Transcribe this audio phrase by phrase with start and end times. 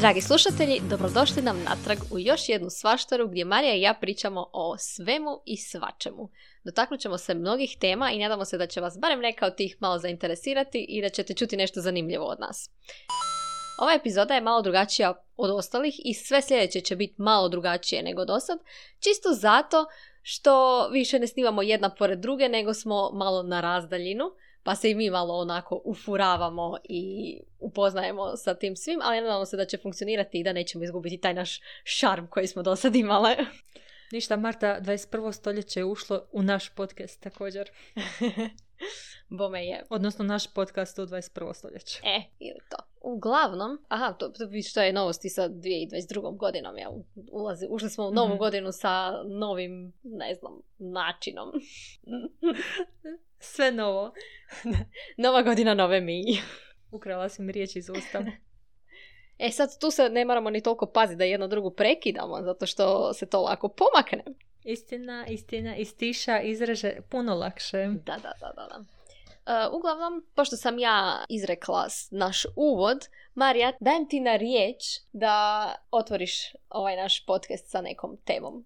[0.00, 4.76] Dragi slušatelji, dobrodošli nam natrag u još jednu svaštaru gdje Marija i ja pričamo o
[4.78, 6.30] svemu i svačemu.
[6.64, 9.76] Dotaknut ćemo se mnogih tema i nadamo se da će vas barem neka od tih
[9.80, 12.70] malo zainteresirati i da ćete čuti nešto zanimljivo od nas.
[13.80, 18.24] Ova epizoda je malo drugačija od ostalih i sve sljedeće će biti malo drugačije nego
[18.24, 18.58] do sad,
[19.00, 19.86] čisto zato
[20.22, 24.24] što više ne snimamo jedna pored druge, nego smo malo na razdaljinu,
[24.62, 29.56] pa se i mi malo onako ufuravamo i upoznajemo sa tim svim, ali nadamo se
[29.56, 33.36] da će funkcionirati i da nećemo izgubiti taj naš šarm koji smo do sad imale.
[34.12, 35.32] Ništa, Marta, 21.
[35.32, 37.70] stoljeće je ušlo u naš podcast također.
[39.28, 39.86] Bome je.
[39.90, 41.54] Odnosno naš podcast u 21.
[41.54, 42.00] stoljeće.
[42.04, 42.76] E, ili to.
[43.00, 46.36] Uglavnom, aha, to, to što je novosti sa 2022.
[46.36, 46.90] godinom, ja,
[47.32, 48.38] ulazi, ušli smo u novu Mhm.
[48.38, 51.48] godinu sa novim, ne znam, načinom.
[53.40, 54.12] Sve novo.
[55.16, 56.22] Nova godina, nove mi.
[56.90, 58.24] Ukrala si mi riječ iz usta.
[59.38, 63.14] E sad tu se ne moramo ni toliko paziti da jedno drugu prekidamo, zato što
[63.14, 64.24] se to lako pomakne.
[64.64, 67.86] Istina, istina, istiša, izreže puno lakše.
[67.86, 68.66] Da, da, da, da.
[68.66, 68.99] da.
[69.50, 76.52] E, uglavnom, pošto sam ja izrekla naš uvod, Marija, dajem ti na riječ da otvoriš
[76.68, 78.64] ovaj naš podcast sa nekom temom.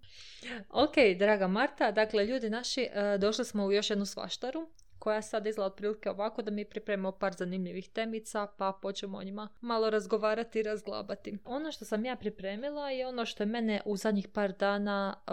[0.69, 4.69] Ok, draga Marta, dakle, ljudi naši, e, došli smo u još jednu svaštaru
[4.99, 9.49] koja sad izgleda otprilike ovako da mi pripremimo par zanimljivih temica pa počnemo o njima
[9.61, 11.37] malo razgovarati i razglabati.
[11.45, 15.31] Ono što sam ja pripremila je ono što je mene u zadnjih par dana e,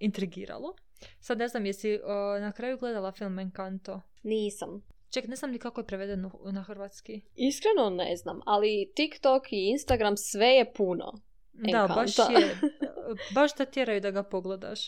[0.00, 0.74] intrigiralo.
[1.20, 2.00] Sad ne znam jesi e,
[2.40, 4.00] na kraju gledala film Encanto.
[4.22, 4.82] Nisam.
[5.10, 7.20] Ček, ne znam ni kako je preveden u- na hrvatski.
[7.36, 11.12] Iskreno ne znam, ali TikTok i Instagram sve je puno.
[11.52, 12.40] Da, baš Encanto.
[12.40, 12.56] je.
[13.34, 14.80] Baš te tjeraju da ga pogledaš.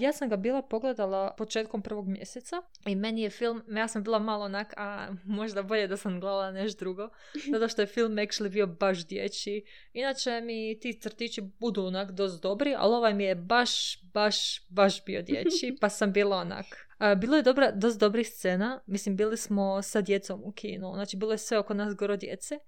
[0.00, 4.18] Ja sam ga bila pogledala početkom prvog mjeseca i meni je film, ja sam bila
[4.18, 7.08] malo onak, a možda bolje da sam gledala nešto drugo,
[7.52, 9.62] zato što je film actually bio baš dječji.
[9.92, 15.04] Inače mi ti crtići budu onak dosta dobri, ali ovaj mi je baš, baš, baš
[15.04, 16.66] bio dječji, pa sam bila onak.
[17.16, 21.32] Bilo je dobra, dosta dobrih scena, mislim bili smo sa djecom u kinu, znači bilo
[21.32, 22.58] je sve oko nas goro djece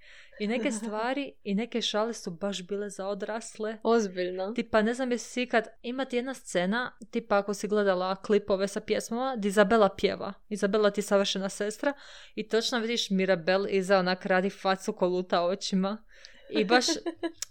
[0.41, 3.79] i neke stvari i neke šale su baš bile za odrasle.
[3.83, 4.53] Ozbiljno.
[4.53, 8.81] Tipa, ne znam jesi si ikad, imati jedna scena, tipa ako si gledala klipove sa
[8.81, 10.33] pjesmama, di Izabela pjeva.
[10.49, 11.93] Izabela ti je savršena sestra
[12.35, 16.05] i točno vidiš Mirabel iza onak radi facu ko luta očima.
[16.51, 16.87] I baš,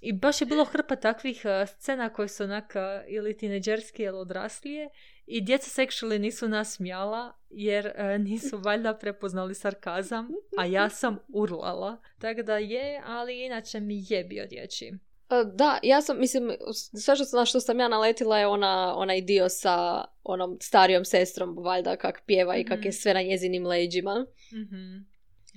[0.02, 2.82] I baš je bilo hrpa takvih uh, scena koje su onak uh,
[3.14, 4.90] ili tineđerski ili odraslije
[5.26, 11.18] i djeca se actually nisu nasmijala jer uh, nisu valjda prepoznali sarkazam, a ja sam
[11.28, 11.98] urlala.
[12.20, 14.88] Tako da je, ali inače mi je bio dječji.
[15.30, 19.22] E, Da, ja sam, mislim, sve što, na što sam ja naletila je ona, onaj
[19.22, 22.86] dio sa onom starijom sestrom, valjda, kak pjeva i kak Mhm.
[22.86, 24.26] je sve na njezinim leđima.
[24.54, 25.15] Mhm.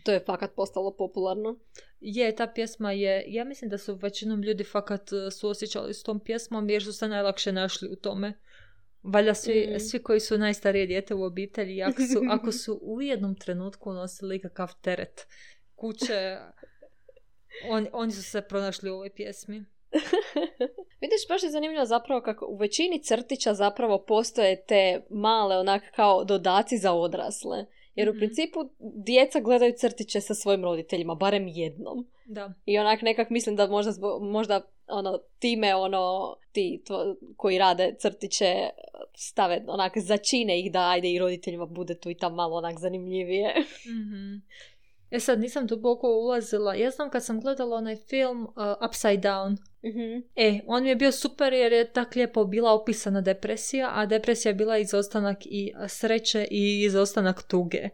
[0.08, 1.58] To je fakat postalo popularno.
[2.00, 6.20] Je, ta pjesma je, ja mislim da su većinom ljudi fakat uh, suosjećali s tom
[6.20, 8.32] pjesmom jer su se najlakše našli u tome.
[9.02, 9.80] Valjda svi, Mm.
[9.80, 14.40] svi koji su najstarije dijete u obitelji, ako su, ako su u jednom trenutku nosili
[14.40, 15.26] kakav teret
[15.74, 16.38] kuće,
[17.70, 19.56] on, oni su se pronašli u ovoj pjesmi.
[21.00, 26.24] Vidiš, baš je zanimljivo zapravo kako u većini crtića zapravo postoje te male onak kao
[26.24, 27.66] dodaci za odrasle.
[27.98, 28.18] Jer u Mhm.
[28.18, 32.06] principu djeca gledaju crtiće sa svojim roditeljima, barem jednom.
[32.26, 32.52] Da.
[32.66, 36.02] I onak nekak mislim da možda, zbo- možda ono, time ono,
[36.52, 38.54] ti tvo- koji rade crtiće
[39.14, 43.54] stave onak, začine ih da ajde i roditeljima bude tu i tam malo onak zanimljivije.
[44.00, 44.36] Mhm.
[45.10, 46.74] E sad, nisam duboko ulazila.
[46.74, 49.56] Ja znam kad sam gledala onaj film uh, Upside Down,
[50.36, 54.50] E, on mi je bio super jer je tak lijepo bila opisana depresija, a depresija
[54.50, 57.88] je bila izostanak i sreće i izostanak tuge.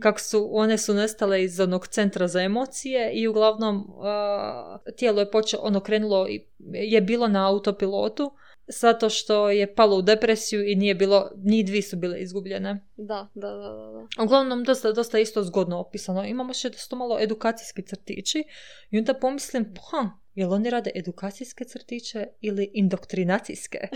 [0.00, 5.30] Kako su, one su nestale iz onog centra za emocije i uglavnom uh, tijelo je
[5.30, 8.30] počelo, ono krenulo i je bilo na autopilotu
[8.68, 12.86] zato što je palo u depresiju i nije bilo, ni dvi su bile izgubljene.
[12.96, 14.22] Da, da, da, da.
[14.22, 16.24] Uglavnom, dosta, dosta isto zgodno opisano.
[16.24, 18.44] Imamo še to malo edukacijski crtići
[18.90, 23.78] i onda pomislim, ha, jel oni rade edukacijske crtiće ili indoktrinacijske?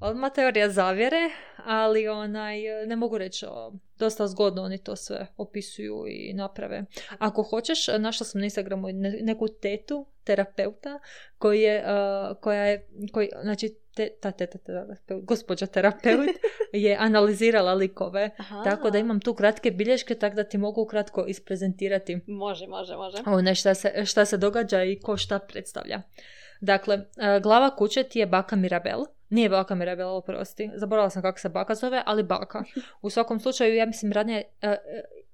[0.00, 6.04] Odmah teorija zavjere, ali onaj, ne mogu reći, o, dosta zgodno oni to sve opisuju
[6.08, 6.84] i naprave.
[7.18, 10.98] Ako hoćeš, našla sam na Instagramu ne- neku tetu, terapeuta,
[11.38, 16.28] koji je, uh, koja je, koji, znači, te, ta teta, terapeut, gospođa terapeut
[16.72, 18.62] je analizirala likove Aha.
[18.64, 23.16] tako da imam tu kratke bilješke, tako da ti mogu kratko isprezentirati Može, može, može.
[23.26, 26.02] ono šta se, šta se događa i ko šta predstavlja.
[26.60, 29.00] Dakle, e, glava kuće ti je baka Mirabel.
[29.28, 30.70] Nije baka Mirabel, oprosti.
[30.74, 32.64] Zaboravila sam kako se baka zove, ali baka.
[33.02, 34.76] U svakom slučaju, ja mislim, ranije, e,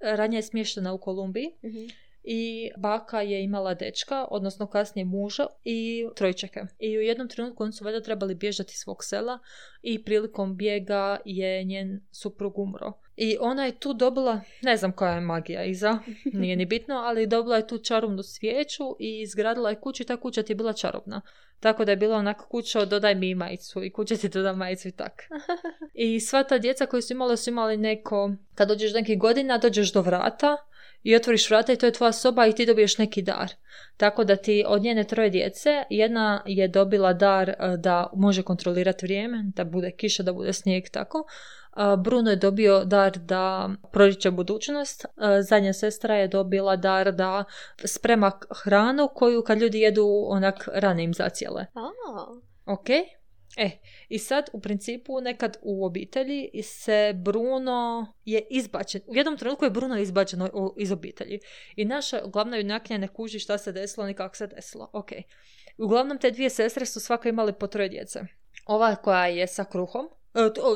[0.00, 2.05] ranije je smještena u Kolumbiji Mhm.
[2.28, 6.60] I baka je imala dečka, odnosno kasnije muža i trojčeke.
[6.78, 9.38] I u jednom trenutku oni su valjda trebali bježati svog sela
[9.82, 12.92] i prilikom bijega je njen suprug umro.
[13.16, 15.98] I ona je tu dobila, ne znam koja je magija iza,
[16.40, 20.16] nije ni bitno, ali dobila je tu čarobnu svijeću i izgradila je kuću i ta
[20.16, 21.20] kuća ti je bila čarobna.
[21.60, 24.92] Tako da je bila onako kuća dodaj mi majicu i kuća ti doda majicu i
[24.92, 25.22] tak.
[25.94, 29.92] I sva ta djeca koji su imali su imali neko, kad dođeš nekih godina, dođeš
[29.92, 30.56] do vrata
[31.06, 33.52] i otvoriš vrata i to je tvoja soba i ti dobiješ neki dar.
[33.96, 39.06] Tako da ti od njene troje djece, jedna je dobila dar eh, da može kontrolirati
[39.06, 41.24] vrijeme, da bude kiša, da bude snijeg, tako.
[41.98, 45.04] Bruno je dobio dar da proriče budućnost.
[45.48, 47.44] Zadnja sestra je dobila dar da
[47.84, 48.32] sprema
[48.62, 51.66] hranu koju kad ljudi jedu onak rane im zacijele.
[52.66, 52.86] Ok?
[53.56, 53.70] E,
[54.08, 59.00] i sad u principu nekad u obitelji se Bruno je izbačen.
[59.06, 61.40] U jednom trenutku je Bruno izbačen iz obitelji.
[61.76, 64.90] I naša glavna junakinja ne kuži šta se desilo ni kako se desilo.
[64.92, 65.10] Ok.
[65.78, 68.20] Uglavnom te dvije sestre su svaka imali po troje djece.
[68.66, 70.08] Ova koja je sa kruhom,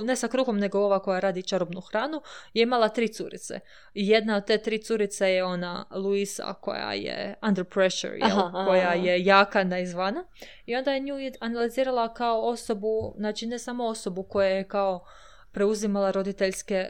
[0.02, 2.22] ne sa kruhom, nego ova koja radi čarobnu hranu,
[2.54, 3.60] je imala tri curice.
[3.94, 8.66] Jedna od te tri curice je ona Luisa koja je under pressure, jel?
[8.66, 10.24] koja je jaka na izvana.
[10.66, 15.04] I onda je nju analizirala kao osobu, znači ne samo osobu koja je kao
[15.52, 16.88] preuzimala roditeljske,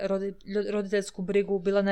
[0.72, 1.82] roditeljsku brigu, bila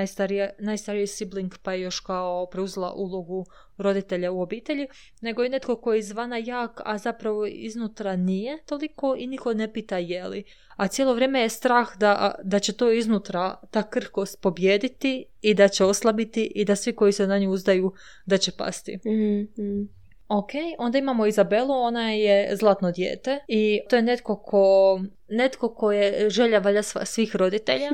[0.59, 4.87] najstariji sibling pa je još kao preuzela ulogu roditelja u obitelji,
[5.20, 9.73] nego i netko koji je izvana jak, a zapravo iznutra nije toliko i niko ne
[9.73, 10.44] pita jeli.
[10.76, 15.69] A cijelo vrijeme je strah da, da će to iznutra, ta krhkost pobjediti i da
[15.69, 17.93] će oslabiti i da svi koji se na nju uzdaju
[18.26, 18.97] da će pasti.
[18.97, 19.98] mm
[20.29, 25.93] Ok, onda imamo Izabelu, ona je zlatno dijete i to je netko ko, netko ko
[25.93, 27.91] je želja valja svih roditelja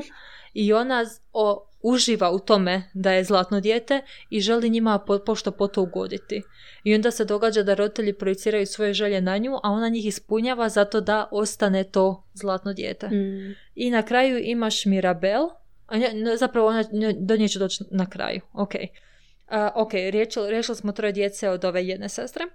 [0.53, 5.51] i ona o, uživa u tome da je zlatno dijete i želi njima po, pošto
[5.51, 6.41] po to ugoditi.
[6.83, 10.69] I onda se događa da roditelji projiciraju svoje želje na nju, a ona njih ispunjava
[10.69, 13.07] zato da ostane to zlatno dijete.
[13.07, 13.55] Mm.
[13.75, 15.49] I na kraju imaš Mirabel,
[15.87, 15.95] a
[16.37, 16.83] zapravo ona,
[17.19, 18.41] do nje će doći na kraju.
[18.53, 18.71] Ok.
[19.45, 22.45] Uh, ok, riješili, smo troje djece od ove jedne sestre.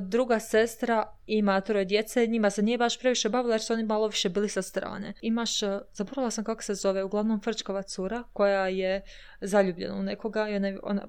[0.00, 4.06] druga sestra ima troje djece, njima se nije baš previše bavila jer su oni malo
[4.06, 5.12] više bili sa strane.
[5.20, 9.02] Imaš, uh, zaboravila sam kako se zove, uglavnom frčkova cura koja je
[9.40, 11.08] zaljubljena u nekoga i ona, ona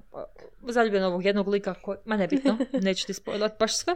[0.68, 3.94] zaljubljena ovog jednog lika koji, ma nebitno, neću ti spojlat baš sve.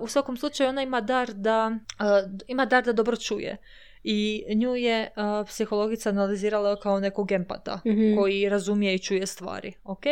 [0.00, 1.72] u svakom slučaju ona ima dar da,
[2.46, 3.58] ima dar da dobro čuje
[4.02, 9.72] i nju je uh, psihologica analizirala kao nekog empata mm koji razumije i čuje stvari.
[9.84, 10.04] ok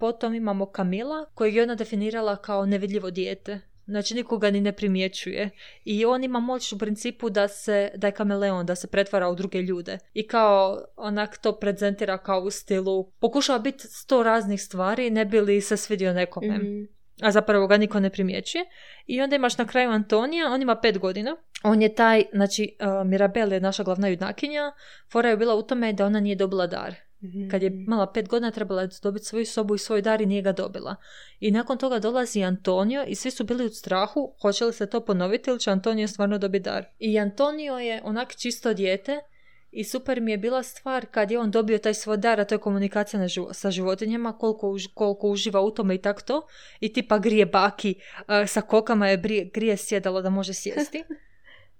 [0.00, 3.60] Potom imamo Kamila kojeg je ona definirala kao nevidljivo dijete.
[3.86, 5.50] Znači nikoga ni ne primjećuje.
[5.84, 9.34] I on ima moć u principu da se, da je kameleon, da se pretvara u
[9.34, 9.98] druge ljude.
[10.14, 15.40] I kao onak to prezentira kao u stilu, pokušava biti sto raznih stvari, ne bi
[15.40, 16.58] li se svidio nekome.
[16.58, 16.97] Mhm.
[17.22, 18.64] A zapravo ga niko ne primjećuje.
[19.06, 23.06] I onda imaš na kraju Antonija, on ima pet godina on je taj, znači uh,
[23.06, 24.72] Mirabel je naša glavna junakinja,
[25.12, 26.94] fora je bila u tome da ona nije dobila dar.
[27.22, 27.48] Mhm.
[27.50, 30.42] Kad je mala pet godina trebala je dobiti svoju sobu i svoj dar i nije
[30.42, 30.96] ga dobila.
[31.40, 35.00] I nakon toga dolazi Antonio i svi su bili u strahu hoće li se to
[35.00, 36.84] ponoviti ili će Antonio stvarno dobiti dar.
[36.98, 39.20] I Antonio je onak čisto dijete
[39.70, 42.54] i super mi je bila stvar kad je on dobio taj svoj dar, a to
[42.54, 46.46] je komunikacija na sa životinjama, koliko, koliko uživa u tome i tako to.
[46.80, 51.04] I tipa grije baki uh, sa kokama je grije, grije sjedalo da može sjesti.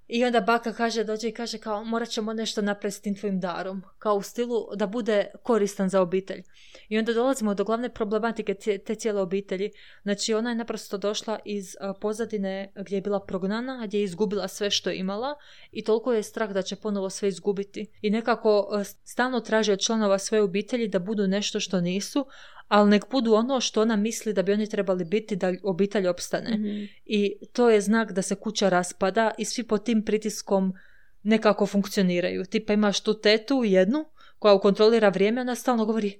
[0.09, 3.41] I onda baka kaže, dođe i kaže kao morat ćemo nešto napraviti s tim tvojim
[3.41, 3.83] darom.
[3.99, 6.43] Kao u stilu da bude koristan za obitelj.
[6.89, 8.55] I onda dolazimo do glavne problematike
[8.87, 9.71] te cijele obitelji.
[10.03, 14.71] Znači ona je naprosto došla iz pozadine gdje je bila prognana, gdje je izgubila sve
[14.71, 15.35] što je imala
[15.73, 17.87] i toliko je strah da će ponovo sve izgubiti.
[18.03, 22.27] I nekako stalno traži od članova svoje obitelji da budu nešto što nisu,
[22.69, 26.51] ali nek budu ono što ona misli da bi oni trebali biti da obitelj opstane.
[26.51, 26.85] Mhm.
[27.05, 30.75] I to je znak da se kuća raspada i svi pod tim pritiskom
[31.23, 32.45] nekako funkcioniraju.
[32.45, 34.05] Tipa imaš tu tetu jednu
[34.39, 36.19] koja kontrolira vrijeme, ona stalno govori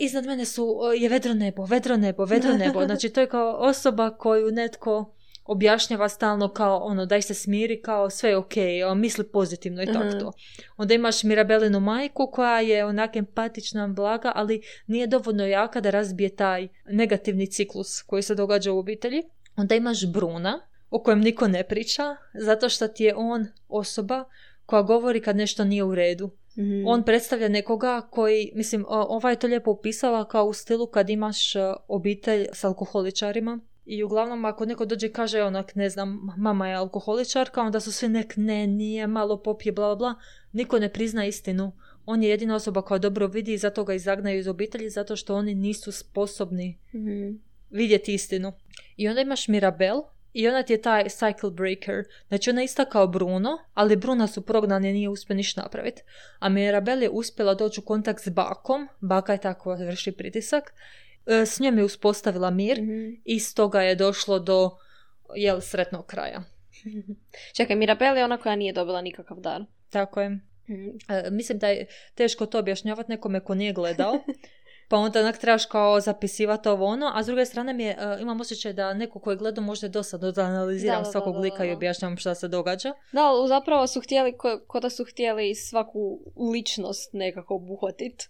[0.00, 2.84] iznad mene su, je vedro nebo, vedro nebo, vedro nebo.
[2.86, 8.10] Znači to je kao osoba koju netko objašnjava stalno kao ono daj se smiri kao
[8.10, 8.54] sve je ok,
[8.96, 10.32] misli pozitivno i tako to.
[10.76, 16.36] Onda imaš Mirabelinu majku koja je onak empatična, blaga, ali nije dovoljno jaka da razbije
[16.36, 19.22] taj negativni ciklus koji se događa u obitelji.
[19.56, 20.60] Onda imaš Bruna
[20.90, 24.24] o kojem niko ne priča zato što ti je on osoba
[24.66, 26.30] koja govori kad nešto nije u redu.
[26.58, 26.86] Mhm.
[26.86, 31.56] On predstavlja nekoga koji, mislim, ova je to lijepo upisala kao u stilu kad imaš
[31.56, 36.68] e, obitelj s alkoholičarima i uglavnom ako neko dođe i kaže onak, ne znam, mama
[36.68, 40.14] je alkoholičarka, onda su svi nek, ne, nije, malo popije, bla, bla,
[40.52, 41.72] Niko ne prizna istinu
[42.06, 45.34] on je jedina osoba koja dobro vidi i zato ga izagnaju iz obitelji zato što
[45.34, 47.30] oni nisu sposobni Mhm.
[47.70, 48.52] vidjeti istinu.
[48.96, 52.04] I onda imaš Mirabel i ona ti je taj cycle breaker.
[52.28, 56.02] Znači ona je ista kao Bruno, ali Bruna su prognani i nije uspio ništa napraviti.
[56.38, 60.74] A Mirabel je uspjela doći u kontakt s bakom, baka je tako vrši pritisak,
[61.26, 63.10] s njom je uspostavila mir Mhm.
[63.24, 64.70] i stoga je došlo do
[65.36, 66.42] jel, sretnog kraja.
[67.56, 69.64] Čekaj, Mirabel je ona koja nije dobila nikakav dar.
[69.90, 70.28] Tako je.
[70.70, 70.88] Mhm.
[71.08, 74.18] E, mislim da je teško to objašnjavati nekome ko nije gledao.
[74.88, 78.18] Pa onda onak trebaš kao zapisivati ovo ono, a s druge strane mi je, e,
[78.20, 81.38] imam osjećaj da neko ko je gledao možda dosadno da analiziram Da, da, svakog da,
[81.38, 81.74] da, lika i da.
[81.76, 82.92] objašnjavam šta se događa.
[83.12, 86.20] Da, zapravo su htjeli, ko, ko da su htjeli svaku
[86.52, 88.22] ličnost nekako obuhvatit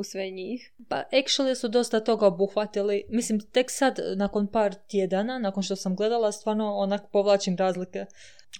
[0.00, 0.72] u sve njih.
[0.88, 3.04] Pa actually su dosta toga obuhvatili.
[3.08, 8.06] Mislim, tek sad, nakon par tjedana, nakon što sam gledala, stvarno onak povlačim razlike.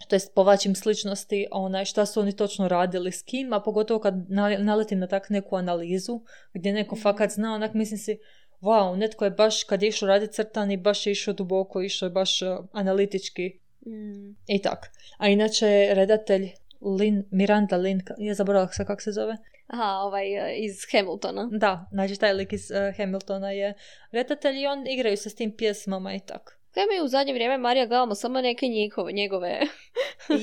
[0.09, 4.30] To jest povlačim sličnosti, onaj, šta su oni točno radili s kim, a pogotovo kad
[4.30, 6.20] na- naletim na tak neku analizu,
[6.54, 7.02] gdje neko Mhm.
[7.02, 8.18] fakat zna, onak mislim si,
[8.61, 12.11] wow, netko je baš, kad je išao raditi crtani, baš je išao duboko, išao je
[12.11, 14.30] baš uh, analitički Mm.
[14.47, 14.90] i tak.
[15.18, 16.50] A inače, redatelj
[16.99, 19.37] Lin, Miranda Lin, ja zaboravila se kako se zove.
[19.73, 21.49] Aha, ovaj e, iz Hamiltona.
[21.53, 23.75] Da, znači taj lik iz uh, Hamiltona je
[24.11, 26.53] redatelj i on igraju se s tim pjesmama i tako.
[26.75, 29.61] Kaj mi u zadnje vrijeme, Marija, gledamo samo neke njihove, njegove...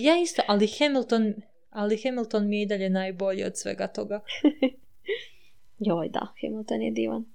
[0.06, 1.34] Ja isto, ali Hamilton,
[1.70, 4.20] ali Hamilton mi je i dalje najbolji od svega toga.
[5.88, 7.26] Joj, da, Hamilton je divan.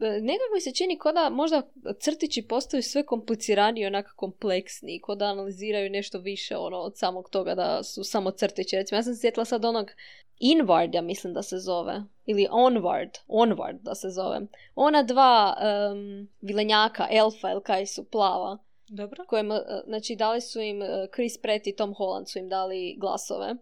[0.00, 1.62] E, Nekako mi se čini ko da možda
[2.00, 7.54] crtići postaju sve kompliciraniji, onak kompleksniji, ko da analiziraju nešto više ono, od samog toga
[7.54, 8.76] da su samo crtići.
[8.76, 9.90] Recimo, ja sam sjetila sad onog
[10.40, 12.02] Inward, ja mislim da se zove.
[12.26, 14.40] Ili Onward, Onward da se zove.
[14.74, 19.24] Ona dva em, vilenjaka, elfa ili kaj su plava, Dobro.
[19.26, 22.96] kojima, e, znači dali su im e, Chris Pratt i Tom Holland su im dali
[23.00, 23.54] glasove.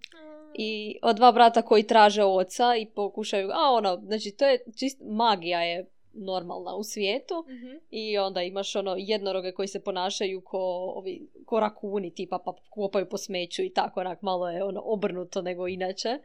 [0.58, 5.00] I od dva brata koji traže oca i pokušaju, a ono, znači to je čist,
[5.04, 7.76] magija je normalna u svijetu Mhm.
[7.90, 10.58] i onda imaš ono jednoroge koji se ponašaju ko,
[10.94, 15.42] ovi, ko rakuni tipa pa kopaju po smeću i tako onak malo je ono obrnuto
[15.42, 16.18] nego inače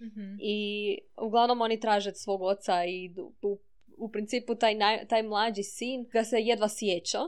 [0.00, 0.36] Mhm.
[0.40, 0.58] i
[1.18, 3.10] uglavnom oni traže svog oca i
[3.42, 3.58] u,
[3.96, 7.18] u principu taj, naj, taj mlađi sin ga se jedva sjeća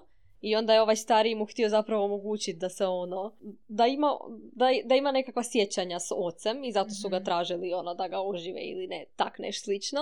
[0.40, 3.36] i onda je ovaj stariji mu htio zapravo omogućiti da se ono,
[3.68, 4.12] da ima,
[4.52, 7.24] da, da ima nekakva sjećanja s ocem i zato su ga Mhm.
[7.24, 10.00] tražili ono da ga ožive ili ne, tak neš slično.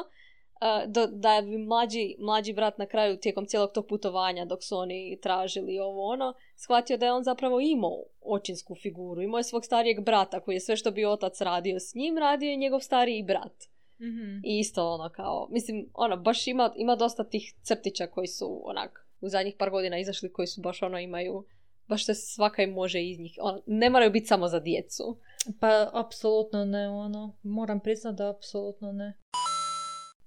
[0.87, 5.19] Do- da bi mlađi, mlađi brat na kraju tijekom cijelog tog putovanja dok su oni
[5.23, 9.23] tražili ovo ono, shvatio da je on zapravo imao očinsku figuru.
[9.23, 12.51] Imao je svog starijeg brata koji je sve što bi otac radio s njim, radio
[12.51, 13.65] je njegov stariji brat.
[14.01, 14.41] Mhm.
[14.45, 19.09] I isto ono kao, mislim, ono, baš ima, ima dosta tih crtića koji su onak
[19.21, 21.45] u zadnjih par godina izašli koji su baš ono imaju,
[21.89, 25.19] baš se svaka im može iz njih, ono, ne moraju biti samo za djecu.
[25.61, 29.19] Pa, apsolutno ne, ono, moram priznat da apsolutno ne.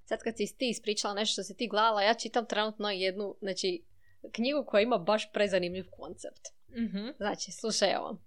[0.10, 3.84] Sad kad si ti ispričala nešto što si ti gledala, ja čitam trenutno jednu, znači,
[4.32, 6.48] knjigu koja ima baš prezanimljiv koncept.
[6.78, 7.08] Mhm.
[7.18, 8.18] Znači, slušaj ovo.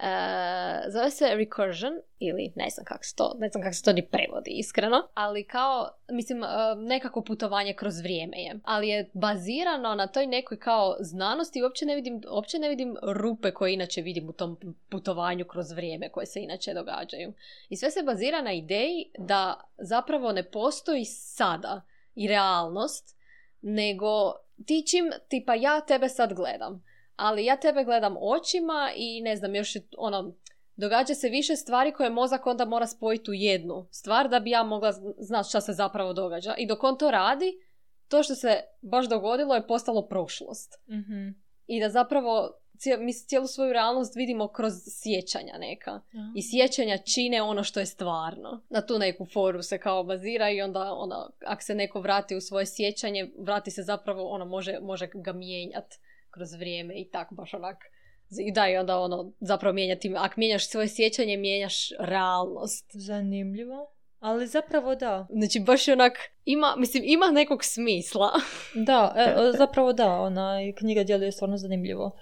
[0.00, 3.92] E, zove se Recursion, ili ne znam kako se to, ne znam kako se to
[3.92, 8.60] ni prevodi iskreno, ali kao, mislim, e, nekako putovanje kroz vrijeme je.
[8.64, 12.96] Ali je bazirano na toj nekoj kao znanosti i uopće ne vidim, uopće ne vidim
[13.02, 17.32] rupe koje inače vidim u tom putovanju kroz vrijeme koje se inače događaju.
[17.68, 21.82] I sve se bazira na ideji da zapravo ne postoji sada
[22.14, 23.16] i realnost,
[23.60, 24.32] nego
[24.66, 26.87] ti čim, tipa ja tebe sad gledam,
[27.18, 30.34] ali ja tebe gledam očima i ne znam, još je ono,
[30.76, 34.62] događa se više stvari koje mozak onda mora spojiti u jednu stvar da bi ja
[34.62, 36.54] mogla znati šta se zapravo događa.
[36.58, 37.52] I dok on to radi,
[38.08, 40.74] to što se baš dogodilo je postalo prošlost.
[40.88, 41.28] Mhm.
[41.66, 42.50] I da zapravo
[42.98, 44.72] mi cijelu svoju realnost vidimo kroz
[45.02, 46.00] sjećanja neka.
[46.36, 48.62] I sjećanja čine ono što je stvarno.
[48.70, 52.40] Na tu neku foru se kao bazira i onda ono, ako se neko vrati u
[52.40, 55.94] svoje sjećanje, vrati se zapravo, ono, može, može ga mijenjat
[56.30, 57.76] kroz vrijeme i tako baš onak.
[58.30, 62.90] I da, i onda ono, zapravo mijenjati, ako mijenjaš svoje sjećanje, mijenjaš realnost.
[62.94, 63.90] Zanimljivo.
[64.20, 65.26] Ali zapravo da.
[65.30, 66.12] Znači, baš je onak,
[66.44, 68.30] ima, mislim, ima nekog smisla.
[68.86, 72.16] Da, e, zapravo da, ona knjiga djeluje stvarno zanimljivo.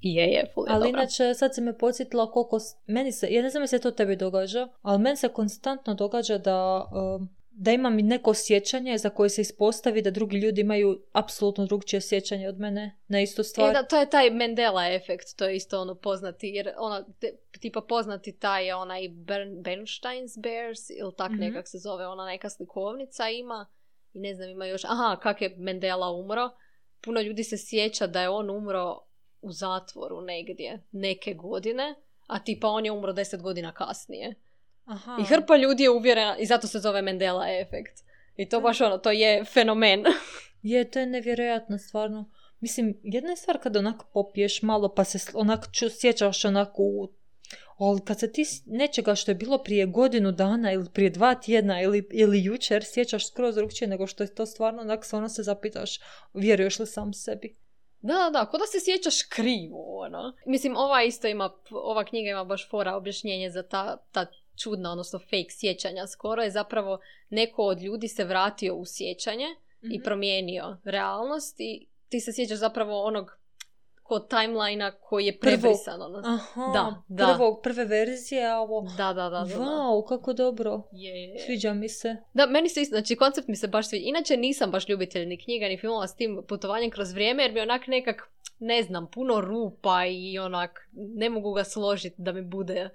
[0.00, 1.00] Je, je, ful je Ali dobra.
[1.00, 2.58] inače, sad se me podsjetila koliko...
[2.86, 6.88] Meni se, ja ne znam se to tebi događa, ali meni se konstantno događa da,
[6.92, 7.28] um,
[7.60, 12.00] da imam i neko sjećanje za koje se ispostavi da drugi ljudi imaju apsolutno drugčije
[12.00, 13.70] sjećanje od mene na istu stvar.
[13.70, 17.32] E, da, to je taj Mandela efekt, to je isto ono poznati, jer ono, te-
[17.60, 21.40] tipa poznati taj je onaj Bern, Bernstein's Bears, ili tak Mhm.
[21.40, 23.66] nekak se zove, ona neka slikovnica ima,
[24.14, 26.50] i ne znam, ima još, aha, kak je Mandela umro,
[27.00, 29.00] puno ljudi se sjeća da je on umro
[29.40, 31.94] u zatvoru negdje, neke godine,
[32.26, 34.34] a tipa on je umro deset godina kasnije.
[34.88, 35.16] Aha.
[35.20, 37.98] I hrpa ljudi je uvjerena, i zato se zove Mandela efekt.
[38.36, 40.04] I to baš ono, to je fenomen.
[40.62, 42.30] Je, to je nevjerojatno stvarno.
[42.60, 47.08] Mislim, jedna je stvar kad onak popiješ malo pa se onak ču, sjećaš onako u
[47.78, 51.82] ali kad se ti nečega što je bilo prije godinu dana ili prije dva tjedna
[51.82, 55.42] ili, ili jučer sjećaš skroz drugčije nego što je to stvarno, onak se ono se
[55.42, 56.00] zapitaš
[56.34, 57.54] vjeruješ li sam sebi.
[58.00, 60.32] Da, da, da, kod da se sjećaš krivo, ono.
[60.46, 64.26] Mislim, ova isto ima, ova knjiga ima baš fora objašnjenje za ta, ta
[64.58, 66.06] čudna, odnosno fake sjećanja.
[66.06, 66.98] Skoro je zapravo
[67.30, 69.46] neko od ljudi se vratio u sjećanje
[69.82, 70.04] i Mhm.
[70.04, 73.38] promijenio realnost i ti se sjećaš zapravo onog
[74.02, 76.02] kod timelina koji je prebrisan.
[76.02, 76.22] Ono.
[76.24, 77.26] Aha, Da, da.
[77.26, 78.80] Prvog, prve verzije, a ovo...
[78.96, 79.30] Da, da, da.
[79.30, 79.54] da, da.
[79.56, 80.82] Wow, kako dobro.
[80.92, 81.38] Je, je, je.
[81.38, 82.16] Sviđa mi se.
[82.34, 84.04] Da, meni se isto, znači koncept mi se baš sviđa.
[84.06, 87.60] Inače nisam baš ljubitelj ni knjiga ni filmova s tim putovanjem kroz vrijeme jer mi
[87.60, 88.22] onak nekak,
[88.58, 92.90] ne znam, puno rupa i onak ne mogu ga složiti da mi bude,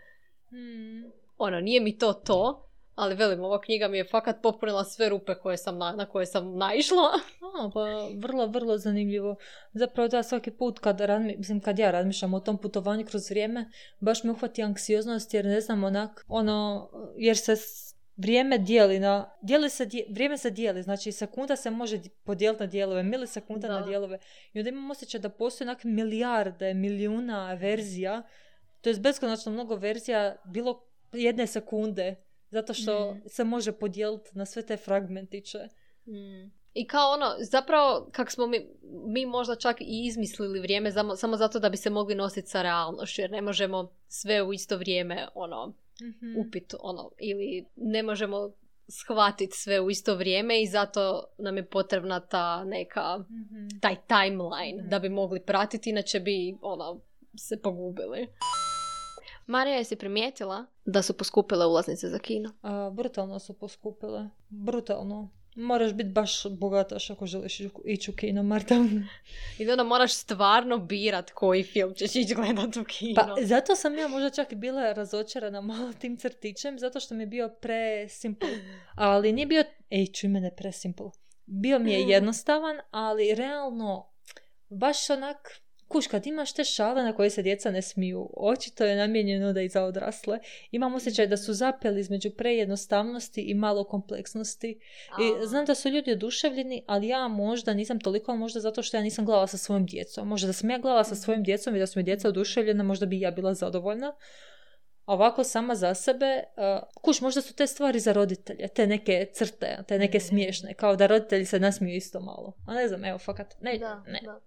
[0.50, 1.12] Hmm.
[1.38, 2.70] Ono, nije mi to to.
[2.96, 6.26] Ali velim, ova knjiga mi je fakat popunila sve rupe koje sam na, na koje
[6.26, 7.02] sam naišla.
[7.60, 7.82] A, pa
[8.28, 9.36] vrlo, vrlo zanimljivo.
[9.74, 13.70] Zapravo da svaki put kad, razmi- mislim, kad ja razmišljam o tom putovanju kroz vrijeme,
[14.00, 17.56] baš me uhvati anksioznost jer ne znam onak, ono, jer se
[18.16, 22.64] vrijeme dijeli na, dijeli se, di- vrijeme se dijeli, znači sekunda se može di- podijeliti
[22.64, 23.80] na dijelove, milisekunda Da.
[23.80, 24.20] na dijelove.
[24.54, 28.24] I onda imam osjećaj da postoji onak milijarde, milijuna verzija,
[28.82, 32.16] to je beskonačno mnogo verzija bilo jedne sekunde,
[32.50, 33.22] zato što Mm.
[33.28, 35.60] se može podijeliti na sve te fragmentiće.
[36.74, 38.68] I kao ono, zapravo, kak smo mi,
[39.06, 42.62] mi možda čak i izmislili vrijeme samo, samo zato da bi se mogli nositi sa
[42.62, 46.38] realnošću, jer ne možemo sve u isto vrijeme, ono, Mhm.
[46.40, 48.52] upit, ono, ili ne možemo
[48.90, 53.68] shvatiti sve u isto vrijeme i zato nam je potrebna ta neka, Mhm.
[53.82, 54.90] taj timeline Mhm.
[54.90, 57.00] da bi mogli pratiti, inače bi, ono,
[57.38, 58.28] se pogubili.
[59.46, 62.54] Marija, jesi primijetila da su poskupile ulaznice za kino?
[62.62, 64.30] A, brutalno su poskupile.
[64.50, 65.30] Brutalno.
[65.56, 68.76] Moraš biti baš bogataš ako želiš ići u- kino, Marta.
[69.60, 73.16] I onda moraš stvarno birat koji film ćeš ići gledat u kino.
[73.16, 77.24] Pa zato sam ja možda čak i bila razočarana malo tim crtićem, zato što mi
[77.24, 78.50] je bio pre simple.
[78.96, 81.10] Ali nije bio, ej, čuj mene pre simple.
[81.46, 84.10] Bio mi je jednostavan, ali realno
[84.70, 85.52] baš onak,
[85.94, 89.62] kuš, kad imaš te šale na koje se djeca ne smiju, očito je namijenjeno da
[89.62, 90.40] i za odrasle.
[90.72, 94.80] Imam osjećaj da su zapeli između prejednostavnosti i malo kompleksnosti.
[95.22, 98.98] I znam da su ljudi oduševljeni, ali ja možda nisam toliko, ali možda zato što
[98.98, 100.28] ja nisam gledala sa svojim djecom.
[100.28, 103.06] Možda da sam ja gledala sa svojim djecom i da su mi djeca oduševljena, možda
[103.06, 104.16] bi ja bila zadovoljna.
[105.06, 109.28] A ovako sama za sebe, uh, kuš, možda su te stvari za roditelje, te neke
[109.34, 110.26] crte, te neke Mhm.
[110.28, 112.54] smiješne, kao da roditelji se nasmiju isto malo.
[112.68, 114.20] A ne znam, evo, fakat, ne, Da, ne.
[114.26, 114.40] da.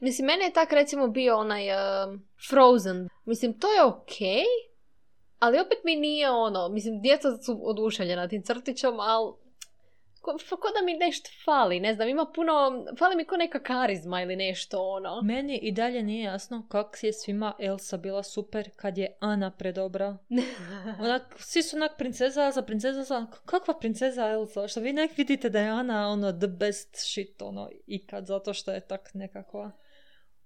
[0.00, 3.08] Mislim, mene je tak recimo bio onaj um, Frozen.
[3.24, 4.44] Mislim, to je okej,
[5.38, 9.32] ali opet mi nije ono, mislim, djeca su oduševljena tim crtićom, ali
[10.20, 14.22] ko, ko da mi nešto fali, ne znam, ima puno, fali mi ko neka karizma
[14.22, 15.22] ili nešto ono.
[15.22, 20.16] Meni i dalje nije jasno kak je svima Elsa bila super kad je Ana predobra.
[21.04, 24.68] Onak, svi su onak princeza Elsa, princeza Elsa, kakva princeza Elsa?
[24.68, 28.72] Što vi nek vidite da je Ana ono the best shit ono ikad, zato što
[28.72, 29.70] je tak nekakva.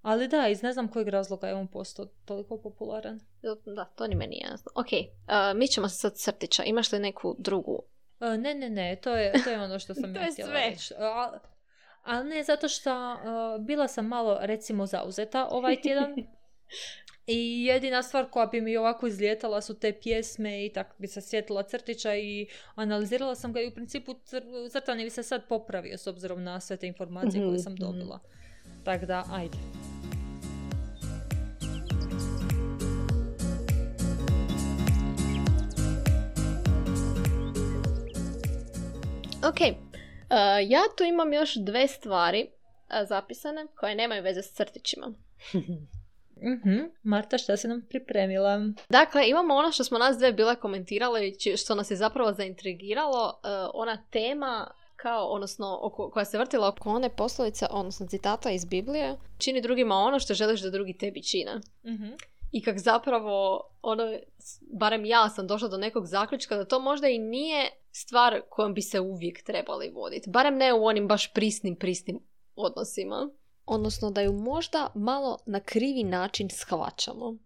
[0.02, 3.20] Ali da, iz ne znam kojeg razloga je on postao toliko popularan.
[3.66, 4.72] Da, to ni meni jasno.
[4.74, 5.08] Ok, uh,
[5.54, 6.64] mi ćemo se sad crtića.
[6.64, 7.82] Imaš li neku drugu?
[8.20, 10.50] E, ne, ne, ne, to je, to je ono što sam To ja je htjela
[10.50, 10.60] sve.
[10.62, 10.94] reći.
[10.98, 11.38] A-
[12.02, 13.16] Ali ne, zato što e,
[13.60, 16.14] bila sam malo, recimo, zauzeta ovaj tjedan.
[17.26, 21.20] I jedina stvar koja bi mi ovako izlijetala su te pjesme i tak bi se
[21.20, 25.98] sjetila crtića i analizirala sam ga i u principu cr- crtani bi se sad popravio
[25.98, 27.82] s obzirom na sve te informacije koje Mhm, sam mhm.
[27.82, 28.18] dobila.
[28.84, 29.56] Tako da, ajde.
[39.48, 39.76] Ok, uh,
[40.68, 45.12] ja tu imam još dve stvari uh, zapisane koje nemaju veze s crtićima.
[46.42, 46.78] Mhm.
[47.02, 48.60] Marta, šta si nam pripremila?
[48.88, 53.26] Dakle, imamo ono što smo nas dve bile komentirale i što nas je zapravo zaintrigiralo,
[53.28, 58.64] uh, ona tema kao, odnosno, oko, koja se vrtila oko one poslovice, odnosno citata iz
[58.64, 61.60] Biblije, čini drugima ono što želiš da drugi tebi čine.
[61.84, 62.10] Mhm.
[62.52, 64.02] I kak zapravo, ono,
[64.72, 68.82] barem ja sam došla do nekog zaključka da to možda i nije stvar kojom bi
[68.82, 70.30] se uvijek trebali voditi.
[70.30, 72.20] Barem ne u onim baš prisnim, prisnim
[72.56, 73.30] odnosima.
[73.66, 77.36] Odnosno da ju možda malo na krivi način shvaćamo.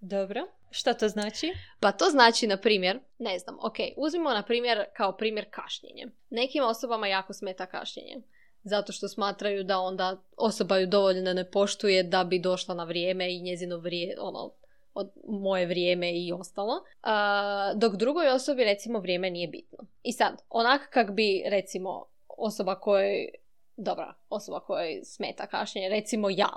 [0.00, 0.46] Dobro.
[0.70, 1.52] Šta to znači?
[1.80, 6.06] Pa to znači, na primjer, ne znam, ok, uzmimo na primjer kao primjer kašnjenje.
[6.30, 8.22] Nekim osobama jako smeta kašnjenje.
[8.62, 13.34] Zato što smatraju da onda osoba ju dovoljno ne poštuje da bi došla na vrijeme
[13.34, 14.54] i njezino vrije, ono,
[14.94, 19.78] od moje vrijeme i ostalo, a, dok drugoj osobi recimo vrijeme nije bitno.
[20.02, 23.28] I sad, onak kak bi recimo osoba kojoj,
[23.76, 26.50] dobra, osoba kojoj smeta kašnjenje, recimo ja.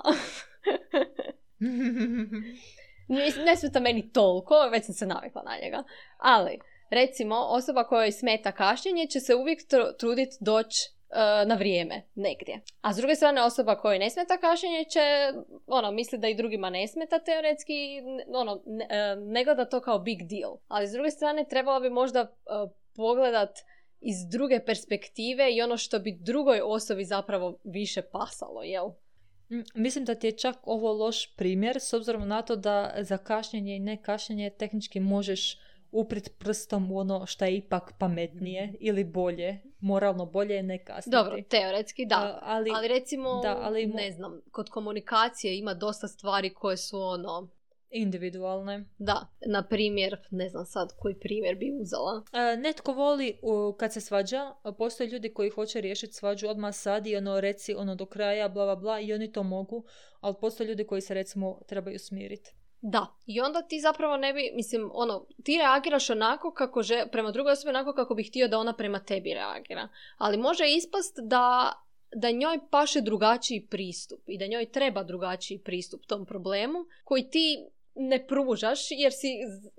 [3.46, 5.82] ne, smeta meni toliko, već sam se navikla na njega.
[6.18, 6.58] Ali,
[6.90, 9.60] recimo, osoba kojoj smeta kašnjenje će se uvijek
[9.98, 10.95] truditi doći
[11.46, 12.60] na vrijeme negdje.
[12.80, 15.00] A s druge strane osoba kojoj ne smeta kašnjenje će
[15.66, 19.98] ono, misli da i drugima ne smeta teoretski, ono, ne, e, ne gleda to kao
[19.98, 20.56] big deal.
[20.68, 23.58] Ali s druge strane trebalo bi možda uh, pogledat
[24.00, 28.88] iz druge perspektive i ono što bi drugoj osobi zapravo više pasalo, jel?
[29.50, 33.18] Mm, mislim da ti je čak ovo loš primjer s obzirom na to da za
[33.18, 35.58] kašnjenje i ne kašnjenje tehnički možeš
[36.00, 41.16] uprit prstom u ono što je ipak pametnije ili bolje, moralno bolje je ne kasniti.
[41.16, 46.54] Dobro, teoretski da, ali, ali recimo, da, ali ne znam, kod komunikacije ima dosta stvari
[46.54, 47.48] koje su ono,
[47.90, 48.84] individualne.
[48.98, 52.22] Da, na primjer, ne znam sad koji primjer bi uzela.
[52.32, 53.38] E, netko voli
[53.78, 57.94] kad se svađa, postoje ljudi koji hoće riješiti svađu odmah sad i ono reci ono
[57.94, 59.84] do kraja, bla bla bla i oni to mogu,
[60.20, 62.54] ali postoje ljudi koji se recimo trebaju smiriti.
[62.80, 67.30] Da, i onda ti zapravo ne bi, mislim, ono, ti reagiraš onako kako že, prema
[67.30, 69.88] drugoj osobi onako kako bi htio da ona prema tebi reagira.
[70.18, 71.72] Ali može ispast da,
[72.14, 77.66] da njoj paše drugačiji pristup i da njoj treba drugačiji pristup tom problemu koji ti
[77.96, 79.28] ne pružaš jer si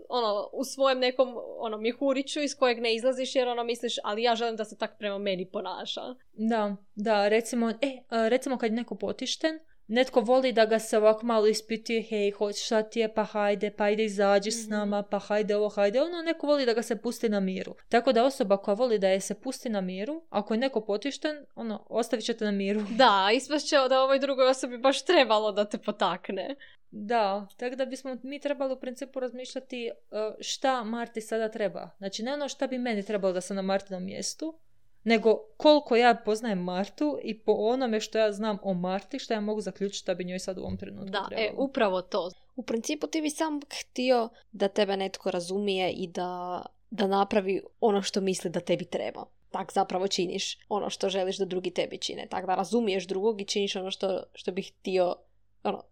[0.10, 4.36] ono, u svojem nekom ono, mihuriću iz kojeg ne izlaziš jer ono misliš ali ja
[4.36, 6.01] želim da se tak prema meni ponaša.
[6.33, 11.26] Da, da, recimo, e, recimo kad je neko potišten, netko voli da ga se ovako
[11.26, 14.71] malo ispituje, hej, hoć šta ti je, pa hajde, pa ide izađi s mhm.
[14.71, 17.76] nama, pa hajde ovo, hajde ono, neko voli da ga se pusti na miru.
[17.89, 21.45] Tako da osoba koja voli da je se pusti na miru, ako je neko potišten,
[21.56, 22.82] ono, ostavit ćete na miru.
[22.97, 26.56] Da, ispašće da ovoj drugoj osobi baš trebalo da te potakne.
[26.91, 31.89] Da, tako da bismo mi trebali u principu razmišljati uh, šta Marti sada treba.
[31.97, 34.60] Znači ne ono šta bi meni trebalo da sam na Martinom mjestu,
[35.08, 39.41] nego koliko ja poznajem Martu i po onome što ja znam o Marti, što ja
[39.41, 42.32] mogu zaključiti da bi njoj sad u ovom trenutku Da, e, upravo to.
[42.56, 48.02] U principu ti bi sam htio da tebe netko razumije i da, da napravi ono
[48.02, 49.26] što misli da tebi treba.
[49.52, 52.28] Tak zapravo činiš ono što želiš da drugi tebi čine.
[52.30, 55.15] Tak da razumiješ drugog i činiš ono što, što bi htio,
[55.63, 55.84] ono,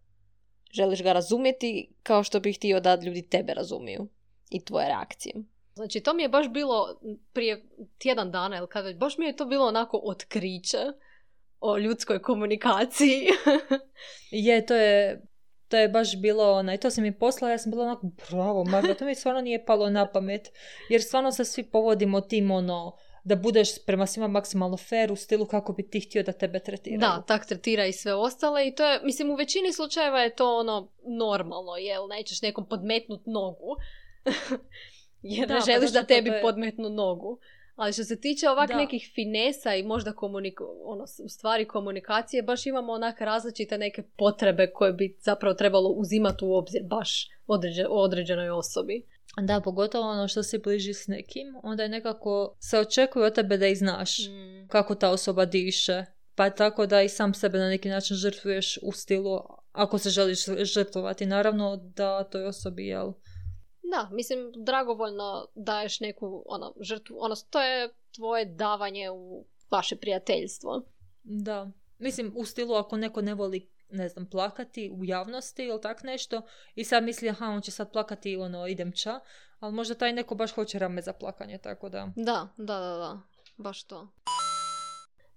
[0.72, 4.08] želiš ga razumjeti kao što bi htio da ljudi tebe razumiju
[4.50, 5.36] i tvoje reakcije.
[5.76, 7.00] Znači, to mi je baš bilo
[7.34, 7.66] prije
[7.98, 10.78] tjedan dana, ili kada, baš mi je to bilo onako otkriće
[11.60, 13.28] o ljudskoj komunikaciji.
[14.48, 15.22] je, to je,
[15.68, 18.64] to je baš bilo, ona, i to sam mi poslala, ja sam bila onako, bravo,
[18.64, 20.52] Marta, to mi stvarno nije palo na pamet,
[20.90, 25.46] jer stvarno se svi povodimo tim, ono, da budeš prema svima maksimalno fair u stilu
[25.46, 27.00] kako bi ti htio da tebe tretiraju.
[27.00, 30.58] Da, tak tretira i sve ostale i to je, mislim, u većini slučajeva je to
[30.58, 33.76] ono normalno, jel, nećeš nekom podmetnut nogu.
[35.26, 36.42] jer ne pa želiš da tebi je...
[36.42, 37.40] podmetnu nogu.
[37.76, 42.66] Ali što se tiče ovak nekih finesa i možda komunik- ono, u stvari komunikacije, baš
[42.66, 48.50] imamo onak različite neke potrebe koje bi zapravo trebalo uzimati u obzir baš određe, određenoj
[48.50, 49.06] osobi.
[49.42, 53.58] Da, pogotovo ono što se bliži s nekim, onda je nekako se očekuje od tebe
[53.58, 54.68] da i znaš mm.
[54.68, 56.06] kako ta osoba diše.
[56.36, 59.40] Pa tako da i sam sebe na neki način žrtvuješ u stilu,
[59.72, 63.12] ako se želiš žrtvovati, naravno da toj osobi, jel,
[63.92, 70.82] da, mislim, dragovoljno daješ neku ono, žrtvu, ono, to je tvoje davanje u vaše prijateljstvo.
[71.24, 76.04] Da, mislim, u stilu ako neko ne voli ne znam, plakati u javnosti ili tak
[76.04, 76.42] nešto
[76.76, 79.20] i sad misli, aha, on će sad plakati i ono, idem ča,
[79.60, 82.10] ali možda taj neko baš hoće rame za plakanje, tako da.
[82.16, 83.22] Da, da, da, da,
[83.58, 84.08] baš to.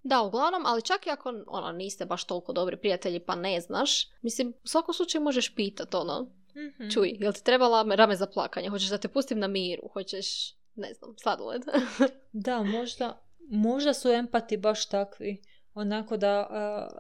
[0.03, 4.09] Da, uglavnom, ali čak i ako ono, niste baš toliko dobri prijatelji pa ne znaš,
[4.23, 6.91] mislim, u svakom slučaju možeš pitati, ono, Mm-hmm.
[6.91, 8.69] Čuj, jel ti trebala rame za plakanje?
[8.69, 9.89] Hoćeš da te pustim na miru?
[9.93, 11.63] Hoćeš, ne znam, sladoled?
[12.33, 15.43] da, možda, možda su empati baš takvi.
[15.75, 16.49] Onako da,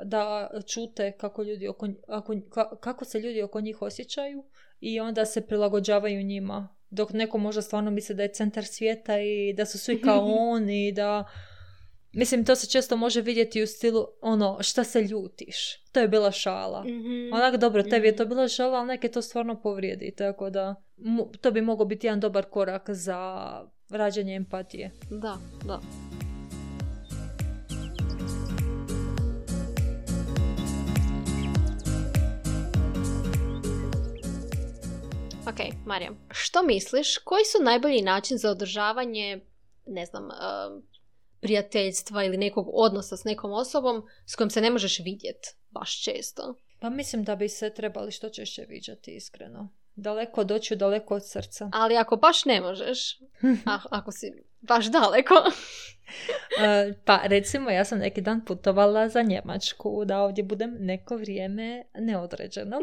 [0.04, 2.34] da čute kako, ljudi oko, ako,
[2.80, 4.44] kako se ljudi oko njih osjećaju
[4.80, 6.76] i onda se prilagođavaju njima.
[6.90, 10.88] Dok neko možda stvarno misli da je centar svijeta i da su svi kao oni
[10.88, 11.24] i da
[12.18, 15.76] Mislim, to se često može vidjeti u stilu, ono, šta se ljutiš.
[15.92, 16.84] To je bila šala.
[16.84, 17.32] Mm-hmm.
[17.32, 18.28] Onak, dobro, tebi je to mhm.
[18.28, 20.14] bila šala, ali neke to stvarno povrijedi.
[20.16, 20.74] Tako da,
[21.40, 23.50] to bi mogao biti jedan dobar korak za
[23.88, 24.90] rađanje empatije.
[25.10, 25.80] Da, da.
[35.48, 39.40] Ok, Marija, što misliš, koji su najbolji način za održavanje,
[39.86, 40.82] ne znam, uh,
[41.40, 46.54] prijateljstva ili nekog odnosa s nekom osobom s kojom se ne možeš vidjeti baš često.
[46.80, 49.72] Pa mislim da bi se trebali što češće viđati, iskreno.
[49.94, 51.70] Daleko od očiju, daleko od srca.
[51.82, 53.18] Ali ako baš ne možeš,
[53.66, 55.34] a, ako si baš daleko,
[56.60, 61.84] E, pa recimo ja sam neki dan putovala za Njemačku da ovdje budem neko vrijeme
[61.94, 62.80] neodređeno.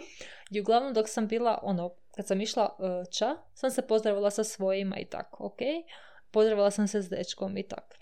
[0.52, 4.44] I uglavnom dok sam bila ono, kad sam išla e, ča, sam se pozdravila sa
[4.44, 5.60] svojima i tako, ok?
[6.32, 7.96] Pozdravila sam se s dečkom i tako.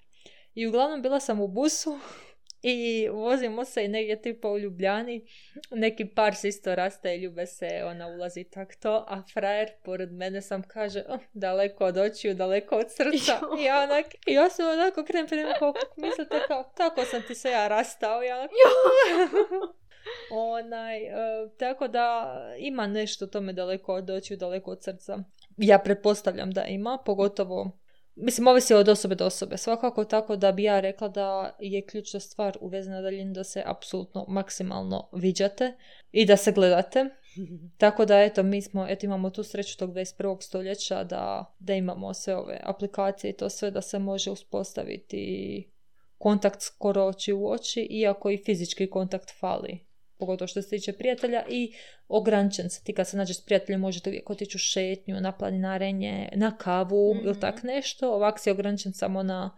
[0.53, 1.99] I uglavnom bila sam u busu
[2.61, 5.27] i vozimo se i negdje tipa u Ljubljani.
[5.71, 10.11] Neki par se isto raste i ljube se, ona ulazi tak to, a frajer pored
[10.11, 13.39] mene sam kaže, oh, daleko od očiju, daleko od srca.
[13.59, 17.35] I ja onak, i ja sam onako krenem prema kao, mislite kao, tako sam ti
[17.35, 18.23] se ja rastao.
[18.23, 18.51] I ja onak,
[20.31, 25.19] Onaj, e, tako da ima nešto tome daleko od očiju, daleko od srca.
[25.57, 27.82] Ja pretpostavljam da ima, pogotovo
[28.15, 29.57] Mislim, ovisi od osobe do osobe.
[29.57, 33.43] Svakako tako da bi ja rekla da je ključna stvar u vezi na daljinu da
[33.43, 35.73] se apsolutno maksimalno viđate
[36.11, 37.05] i da se gledate.
[37.77, 40.41] Tako da, eto, mi smo, eto, imamo tu sreću tog 21.
[40.41, 45.69] stoljeća da, da imamo sve ove aplikacije i to sve da se može uspostaviti
[46.17, 49.92] kontakt skoro oči u oči, iako i fizički kontakt fali
[50.25, 51.73] pogotovo što se tiče prijatelja i
[52.07, 52.83] ograničen se.
[52.83, 57.15] Ti kad se nađeš s prijateljem možete uvijek otići u šetnju, na planinarenje, na kavu
[57.15, 57.39] ili mhm.
[57.39, 58.13] tak nešto.
[58.13, 59.57] Ovak si ograničen samo na,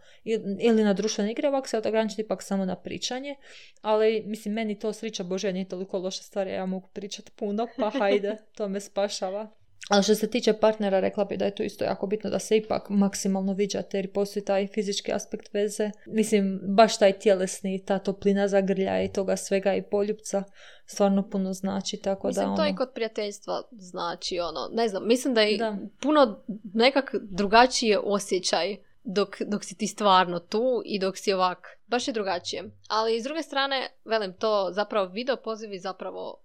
[0.60, 3.36] ili na društvene igre, ovak si ograničen ipak samo na pričanje.
[3.82, 7.90] Ali, mislim, meni to srića Bože nije toliko loša stvar, ja mogu pričati puno, pa
[8.00, 9.52] hajde, to me spašava.
[9.90, 12.58] Ali što se tiče partnera, rekla bi da je to isto jako bitno da se
[12.58, 15.92] ipak maksimalno viđate jer postoji taj fizički aspekt veze.
[16.06, 20.44] Mislim, baš taj tjelesni, ta toplina zagrlja i toga svega i poljubca
[20.86, 21.98] stvarno puno znači.
[21.98, 22.72] Tako mislim, da, to ono...
[22.72, 26.44] i kod prijateljstva znači ono, ne znam, mislim da je puno
[26.74, 32.14] nekak drugačiji osjećaj dok, dok si ti stvarno tu i dok si ovak, baš je
[32.14, 32.64] drugačije.
[32.88, 36.45] Ali s druge strane, velim to, zapravo video pozivi zapravo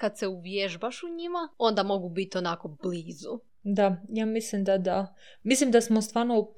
[0.00, 3.40] kad se uvježbaš u njima, onda mogu biti onako blizu.
[3.62, 5.14] Da, ja mislim da da.
[5.42, 6.52] Mislim da smo stvarno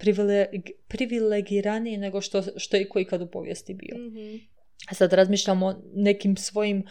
[0.89, 3.97] privilegirani nego što, što je koji kad u povijesti bio.
[3.99, 4.41] Mm-hmm.
[4.93, 6.85] Sad razmišljamo o nekim svojim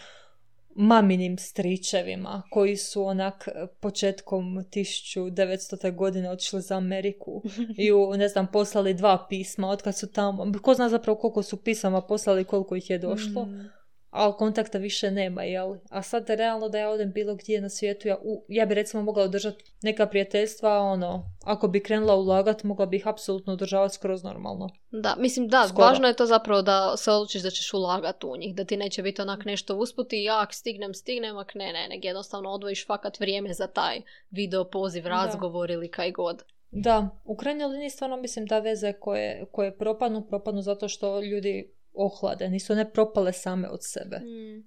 [0.76, 3.48] maminim stričevima koji su onak
[3.80, 5.96] početkom 1900.
[5.96, 7.44] godine otišli za Ameriku
[7.86, 10.52] i u, ne znam, poslali dva pisma od kad su tamo.
[10.62, 13.46] Ko zna zapravo koliko su pisama poslali, koliko ih je došlo.
[13.46, 13.81] Mm
[14.12, 15.76] ali kontakta više nema, jel?
[15.90, 19.24] A sad realno da ja odem bilo gdje na svijetu, ja, ja bi recimo mogla
[19.24, 24.70] održati neka prijateljstva, ono, ako bi krenula ulagat, mogla bi ih apsolutno održavati skroz normalno.
[24.92, 28.56] Da, mislim da, važno je to zapravo da se odlučiš da ćeš ulagati u njih,
[28.56, 32.08] da ti neće biti onak nešto usputi i jak stignem, stignem, ak ne, ne, nego
[32.08, 36.44] jednostavno odvojiš fakat vrijeme za taj video poziv, razgovor ili kaj god.
[36.72, 41.74] Da, u krajnjoj liniji stvarno mislim da veze koje, koje propadnu, propadnu zato što ljudi
[41.94, 44.18] ohlade, nisu ne propale same od sebe.
[44.20, 44.64] Mm.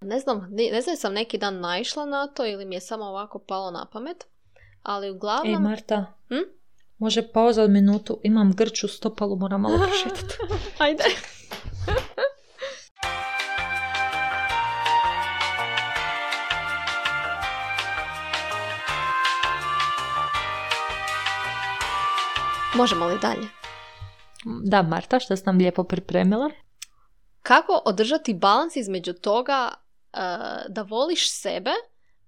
[0.00, 3.38] Ne znam, ne, znam sam neki dan naišla na to ili mi je samo ovako
[3.38, 4.26] palo na pamet,
[4.82, 5.54] ali uglavnom...
[5.54, 6.60] Ej Marta, hm?
[6.98, 10.34] može pauza od minutu, imam grču stopalu, moram malo prošetati.
[10.78, 11.04] Ajde.
[22.74, 23.59] Možemo li dalje?
[24.64, 26.50] Da, Marta, što sam nam lijepo pripremila?
[27.42, 29.70] Kako održati balans između toga
[30.12, 30.18] uh,
[30.68, 31.70] da voliš sebe,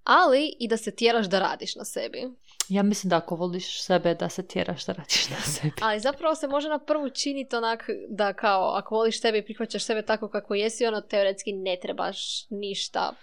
[0.03, 2.31] ali i da se tjeraš da radiš na sebi?
[2.69, 5.73] Ja mislim da ako voliš sebe, da se tjeraš da radiš na sebi.
[5.81, 9.83] Ali zapravo se može na prvu činiti onak da kao ako voliš sebe i prihvaćaš
[9.83, 13.13] sebe tako kako jesi, ono teoretski ne trebaš ništa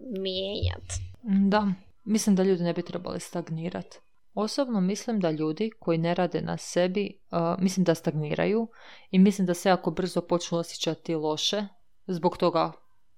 [0.00, 0.94] mijenjati.
[1.22, 1.66] Da,
[2.04, 3.98] mislim da ljudi ne bi trebali stagnirati.
[4.34, 7.18] Osobno mislim da ljudi koji ne rade na sebi,
[7.58, 8.68] mislim da stagniraju
[9.10, 11.66] i mislim da se jako brzo počnu osjećati loše
[12.06, 12.72] zbog toga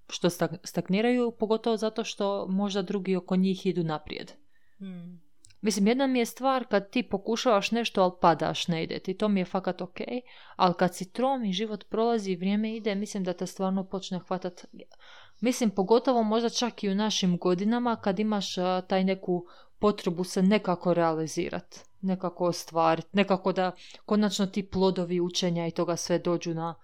[0.08, 0.30] što
[0.64, 4.32] stagniraju, pogotovo zato što možda drugi oko njih idu naprijed.
[4.78, 5.26] Hmm.
[5.60, 9.14] Mislim, jedna mi je stvar kad ti pokušavaš nešto, ali padaš, ne ide ti.
[9.14, 9.98] To mi je fakat ok,
[10.56, 14.18] ali kad si trom i život prolazi i vrijeme ide, mislim da te stvarno počne
[14.18, 14.64] hvatat.
[15.40, 18.54] Mislim, pogotovo možda čak i u našim godinama kad imaš
[18.88, 19.46] taj neku
[19.78, 23.72] potrebu se nekako realizirati, nekako ostvariti, nekako da
[24.04, 26.74] konačno ti plodovi učenja i toga sve dođu na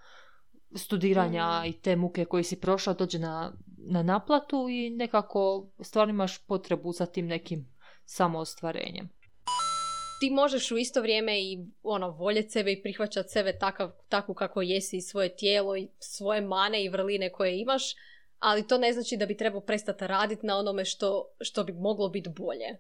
[0.75, 1.69] studiranja mm.
[1.69, 6.93] i te muke koje si prošla dođe na, na naplatu i nekako stvarno imaš potrebu
[6.93, 7.73] za tim nekim
[8.05, 9.09] samoostvarenjem.
[10.21, 14.63] Ti možeš u isto vrijeme i ono, voljeti sebe i prihvaćati sebe takav, tako kako
[14.63, 17.95] jesi i svoje tijelo i svoje mane i vrline koje imaš,
[18.43, 22.09] ali to ne znači da bi trebao prestati raditi na onome što, što bi moglo
[22.09, 22.79] biti bolje.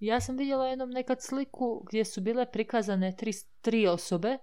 [0.00, 4.38] Ja sam vidjela jednom nekad sliku gdje su bile prikazane tri, tri osobe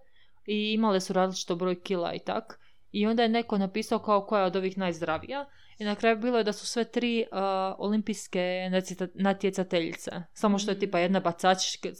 [0.45, 2.59] i imale su različito broj kila i tak.
[2.91, 5.45] i onda je neko napisao kao koja je od ovih najzdravija
[5.79, 7.37] i na kraju bilo je da su sve tri uh,
[7.77, 8.71] olimpijske
[9.13, 10.11] natjecateljice.
[10.33, 11.21] Samo što je tipa jedna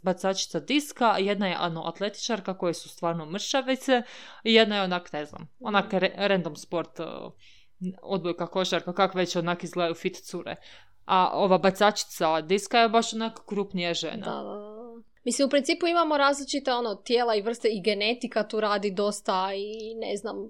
[0.04, 4.02] bacačica diska, jedna je ano, atletičarka koje su stvarno mršavice
[4.44, 7.06] i jedna je onak, ne znam, onak random sport, uh,
[8.02, 10.56] odbojka, košarka, kak već onak izgledaju fit cure.
[11.06, 14.26] A ova bacačica diska je baš onak krupnija žena.
[14.26, 14.78] Da, da,
[15.24, 19.96] Mislim, u principu imamo različite ono, tijela i vrste i genetika tu radi dosta i
[19.96, 20.50] ne znam,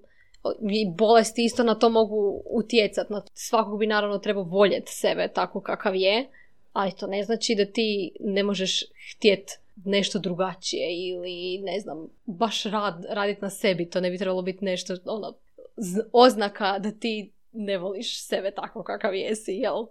[0.71, 3.13] i bolesti isto na to mogu utjecati.
[3.13, 6.29] Na svakog bi naravno trebao voljeti sebe tako kakav je,
[6.73, 9.51] ali to ne znači da ti ne možeš htjet
[9.85, 13.89] nešto drugačije ili ne znam, baš rad, raditi na sebi.
[13.89, 15.33] To ne bi trebalo biti nešto ono,
[16.13, 19.85] oznaka da ti ne voliš sebe tako kakav jesi, jel?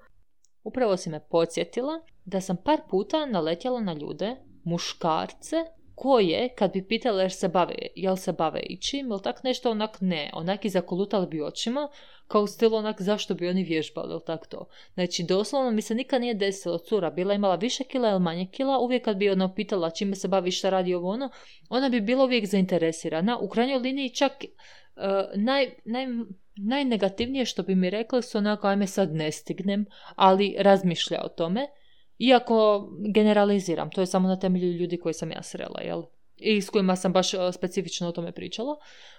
[0.64, 5.56] Upravo si me podsjetila da sam par puta naletjela na ljude, muškarce,
[5.96, 9.96] koje, kad bi pitali jer se bave, jel se bave ičim ili tak nešto, onak
[10.00, 10.30] ne.
[10.34, 11.88] Onak i zakolutali bi očima,
[12.26, 14.68] kao u stilu onak zašto bi oni vježbali, ili tak to.
[14.94, 18.78] Znači, doslovno mi se nikad nije desilo, cura bila imala više kila ili manje kila,
[18.78, 21.30] uvijek kad bi ona pitala čime se bavi, šta radi ovo ono,
[21.68, 23.38] ona bi bila uvijek zainteresirana.
[23.38, 24.32] U krajnjoj liniji čak
[24.96, 26.06] uh, naj, naj,
[26.56, 31.66] najnegativnije što bi mi rekli su onako, ajme sad ne stignem, ali razmišlja o tome.
[32.18, 36.02] Iako generaliziram, to je samo na temelju ljudi koji sam ja srela, jel?
[36.36, 38.76] I s kojima sam baš e, specifično o tome pričala.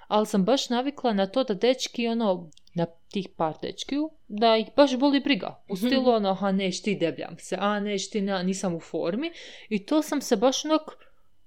[0.08, 4.68] Ali sam baš navikla na to da dečki, ono, na tih par dečkiju, da ih
[4.76, 5.63] baš boli briga.
[5.70, 5.86] U mhm.
[5.86, 9.32] stilu, ono, aha, neš ti debljam se, a neš ti, nisam u formi.
[9.70, 10.82] I to sam se baš onak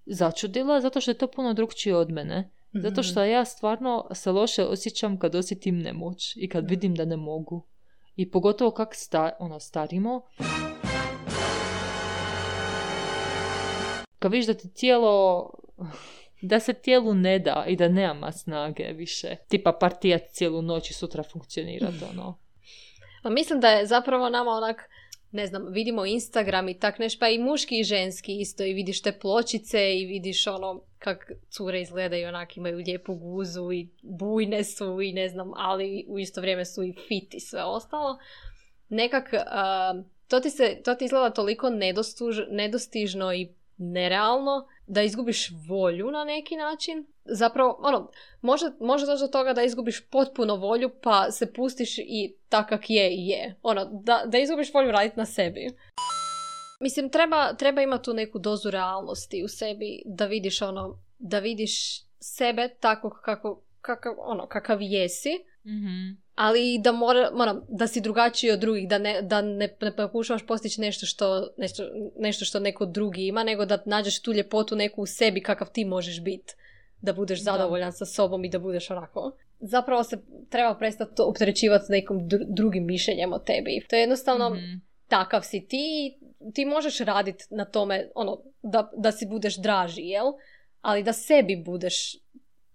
[0.07, 2.51] začudila, zato što je to puno drugčije od mene.
[2.73, 3.31] Zato što mhm.
[3.31, 7.67] ja stvarno se loše osjećam kad osjetim nemoć i kad vidim da ne mogu.
[8.17, 10.23] I pogotovo kak sta, ono, starimo.
[14.19, 15.51] Kad vidiš da ti tijelo,
[16.43, 19.37] da se tijelu ne da i da nema snage više.
[19.49, 22.39] Tipa partijat cijelu noć i sutra funkcionirati, ono.
[23.23, 24.91] Pa mislim da je zapravo nama onak,
[25.31, 29.03] ne znam, vidimo Instagram i tak neš, pa i muški i ženski isto i vidiš
[29.03, 35.01] te pločice i vidiš ono kak cure izgledaju, onak imaju lijepu guzu i bujne su
[35.01, 38.19] i ne znam, ali u isto vrijeme su i fit i sve ostalo.
[38.89, 39.31] Nekak,
[40.29, 46.25] to, ti se, to ti izgleda toliko nedostuž, nedostižno i nerealno, da izgubiš volju na
[46.25, 47.07] neki način.
[47.25, 48.11] Zapravo, ono,
[48.41, 53.11] može, može doći do toga da izgubiš potpuno volju pa se pustiš i takak je
[53.11, 53.55] i je.
[53.63, 55.67] Ono, da, da izgubiš volju raditi na sebi.
[56.81, 62.03] Mislim, treba, treba imati tu neku dozu realnosti u sebi da vidiš ono, da vidiš
[62.21, 65.39] sebe tako kako, kakav, ono, kakav jesi.
[65.65, 69.97] mm ali da mora, moram, da si drugačiji od drugih, da ne, da ne, ne
[69.97, 71.83] pokušavaš postići nešto što, nešto,
[72.19, 75.85] nešto što neko drugi ima, nego da nađeš tu ljepotu neku u sebi kakav ti
[75.85, 76.55] možeš biti.
[77.01, 79.33] Da budeš zadovoljan sa sobom i da budeš onako.
[79.61, 80.19] Zapravo se
[80.51, 83.87] treba prestati opterećivati s nekom drugim mišljenjem o tebi.
[83.91, 86.19] To je jednostavno mm takav si ti
[86.55, 90.27] ti možeš raditi na tome ono, da, da si budeš draži, jel?
[90.81, 92.17] Ali da sebi budeš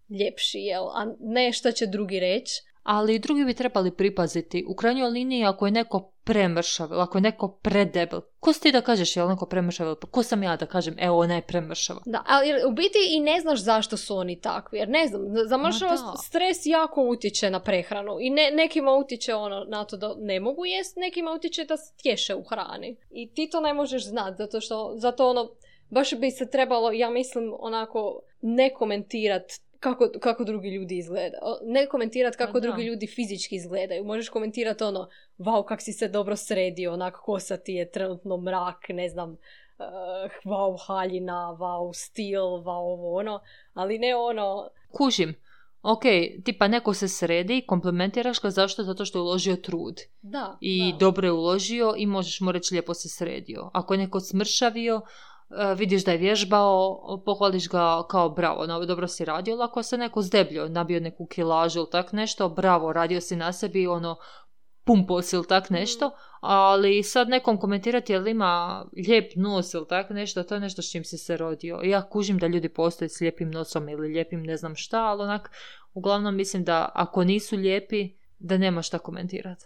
[0.09, 0.83] ljepši, jel?
[0.83, 4.65] A ne što će drugi reći ali drugi bi trebali pripaziti.
[4.67, 8.81] U krajnjoj liniji ako je neko premršav, ako je neko predebel, ko si ti da
[8.81, 12.01] kažeš je li neko premršav, ko sam ja da kažem evo ona je premršava.
[12.05, 15.57] Da, ali u biti i ne znaš zašto su oni takvi, jer ne znam, za
[16.23, 20.65] stres jako utječe na prehranu i ne, nekima utječe ono na to da ne mogu
[20.65, 22.97] jest, nekima utječe da stješe u hrani.
[23.11, 25.49] I ti to ne možeš znati, zato što, zato ono,
[25.89, 31.41] baš bi se trebalo, ja mislim, onako ne komentirati kako, kako drugi ljudi izgledaju.
[31.63, 34.03] Ne komentirati kako drugi ljudi fizički izgledaju.
[34.03, 38.89] Možeš komentirati ono, wow, kak si se dobro sredio, onak kosa ti je trenutno mrak,
[38.89, 39.37] ne znam, uh,
[40.45, 43.39] wow, haljina, wow, stil, wow, ovo, ono.
[43.73, 44.69] Ali ne ono...
[44.91, 45.35] Kužim.
[45.81, 46.01] Ok,
[46.45, 48.83] tipa neko se sredi, komplementiraš ga, zašto?
[48.83, 50.01] Zato što je uložio trud.
[50.21, 50.57] Da.
[50.61, 53.69] I dobro je uložio i možeš mu reći lijepo se sredio.
[53.73, 55.01] Ako je neko smršavio,
[55.75, 60.21] vidiš da je vježbao, pohvališ ga kao bravo, no, dobro si radio, ako se neko
[60.21, 64.17] zdebljio, nabio neku kilažu ili tak nešto, bravo, radio si na sebi, ono,
[64.85, 66.11] pumpo si ili tak nešto, mm.
[66.41, 70.91] ali sad nekom komentirati jel ima lijep nos ili tak nešto, to je nešto s
[70.91, 71.79] čim si se rodio.
[71.83, 75.51] Ja kužim da ljudi postoje s lijepim nosom ili lijepim ne znam šta, ali onak,
[75.93, 79.65] uglavnom mislim da ako nisu lijepi, da nema šta komentirati.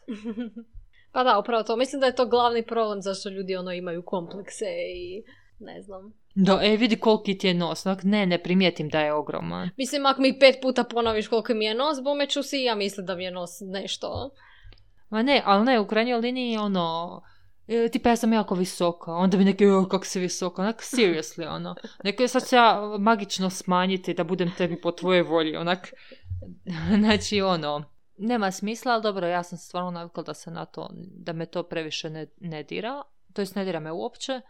[1.14, 1.76] pa da, upravo to.
[1.76, 4.66] Mislim da je to glavni problem zašto ljudi ono imaju komplekse
[4.96, 5.24] i
[5.60, 6.14] ne znam.
[6.36, 7.86] Da, e, vidi koliki ti je nos.
[8.04, 9.70] Ne, ne primijetim da je ogroman.
[9.78, 13.06] Mislim, ako mi pet puta ponoviš koliko mi je nos, bome ću si ja mislim
[13.06, 14.32] da mi je nos nešto.
[15.10, 17.22] Ma ne, ali ne, u krajnjoj liniji ono...
[17.68, 21.76] E, tipa ja sam jako visoka, onda bi neki, kako si visoka, onak, seriously, ono.
[22.04, 25.94] Neko sad ja magično smanjiti da budem tebi po tvojoj volji, onak,
[27.02, 27.84] znači, ono,
[28.18, 31.64] nema smisla, ali dobro, ja sam stvarno navikla da se na to, da me to
[31.64, 33.02] previše ne, ne dira,
[33.34, 34.42] to jest ne dira me uopće,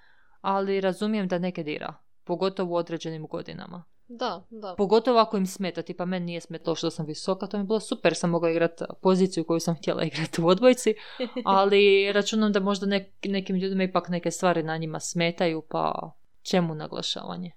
[0.42, 3.84] ali razumijem da neke dira, pogotovo u određenim godinama.
[4.08, 4.76] Da, da.
[4.78, 7.80] Pogotovo ako im smeta, tipa meni nije smetalo što sam visoka, to mi je bilo
[7.80, 10.94] super, sam mogla igrati poziciju koju sam htjela igrati u odbojci,
[11.46, 12.88] ali računam da možda
[13.24, 16.12] nekim ljudima ipak neke stvari na njima smetaju, pa
[16.42, 17.52] čemu naglašavanje?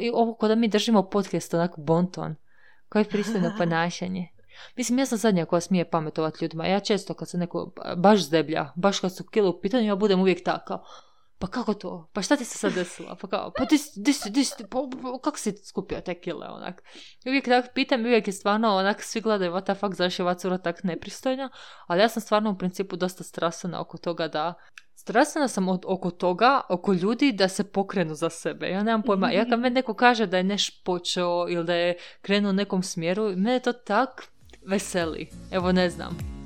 [0.00, 2.34] I ovo kod da mi držimo podcast onako bonton,
[2.88, 4.28] koje pristojno ponašanje.
[4.76, 6.66] Mislim, ja sam zadnja koja smije pametovat ljudima.
[6.66, 10.20] Ja često kad se neko baš zdeblja, baš kad su kilo u pitanju, ja budem
[10.20, 10.78] uvijek tako
[11.40, 12.10] pa kako to?
[12.12, 13.16] Pa šta ti se sad desilo?
[13.20, 13.78] Pa kao, pa di,
[14.70, 16.82] pa, pa, kako si skupio te kile, onak?
[17.26, 20.34] Uvijek tak pitam, uvijek je stvarno, onak, svi gledaju, what the fuck, zašto je ova
[20.34, 21.50] cura tak nepristojna,
[21.86, 24.54] ali ja sam stvarno u principu dosta strasana oko toga da,
[24.94, 28.68] strasana sam od, oko toga, oko ljudi da se pokrenu za sebe.
[28.68, 31.98] Ja nemam pojma, ja kad meni neko kaže da je neš počeo ili da je
[32.22, 34.28] krenuo u nekom smjeru, mene to tak
[34.66, 35.30] veseli.
[35.52, 36.39] Evo, ne znam.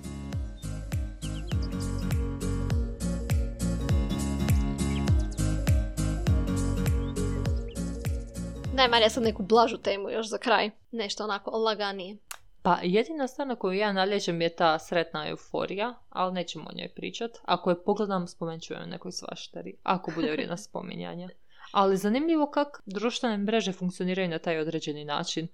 [8.76, 10.70] Daj Marija sad neku blažu temu još za kraj.
[10.90, 12.16] Nešto onako laganije.
[12.62, 16.88] Pa jedina stvar na koju ja nalježem je ta sretna euforija, ali nećemo o njoj
[16.88, 17.30] pričat.
[17.44, 19.76] Ako je pogledam, spomenut ću joj nekoj svaštari.
[19.82, 21.28] Ako bude vrijedna spominjanja.
[21.72, 25.48] Ali zanimljivo kak društvene mreže funkcioniraju na taj određeni način.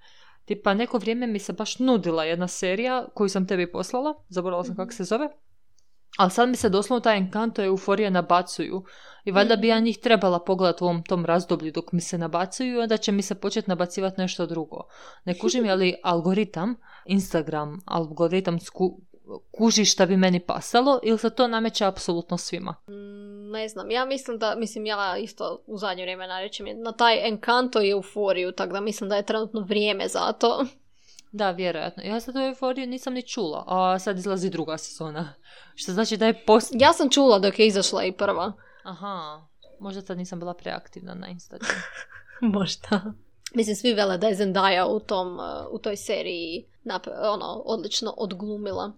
[0.45, 4.77] Tipa, neko vrijeme mi se baš nudila jedna serija koju sam tebi poslala, zaboravila sam
[4.77, 4.97] kako mhm.
[4.97, 5.29] se zove,
[6.21, 8.85] ali sad mi se doslovno taj enkanto euforija nabacuju.
[9.25, 12.75] I valjda bi ja njih trebala pogledati u ovom tom razdoblju dok mi se nabacuju
[12.75, 14.83] i onda će mi se početi nabacivati nešto drugo.
[15.25, 18.59] Ne kužim je li algoritam, Instagram, algoritam
[19.51, 22.75] kuži šta bi meni pasalo ili se to nameće apsolutno svima?
[22.89, 27.29] Mm, ne znam, ja mislim da, mislim ja isto u zadnje vrijeme narećem na taj
[27.29, 30.65] enkanto i euforiju, tako da mislim da je trenutno vrijeme za to.
[31.33, 32.03] Da, vjerojatno.
[32.03, 35.35] Ja sad u euforiju nisam ni čula, a sad izlazi druga sezona.
[35.75, 36.73] Što znači da je post...
[36.75, 38.53] Ja sam čula dok je izašla i prva.
[38.83, 39.47] Aha,
[39.81, 41.81] možda tad nisam bila preaktivna na Instagramu.
[42.59, 43.13] možda.
[43.55, 46.67] Mislim, svi vele da je Zendaya u, tom, uh, u toj seriji
[47.35, 48.93] ono, odlično odglumila.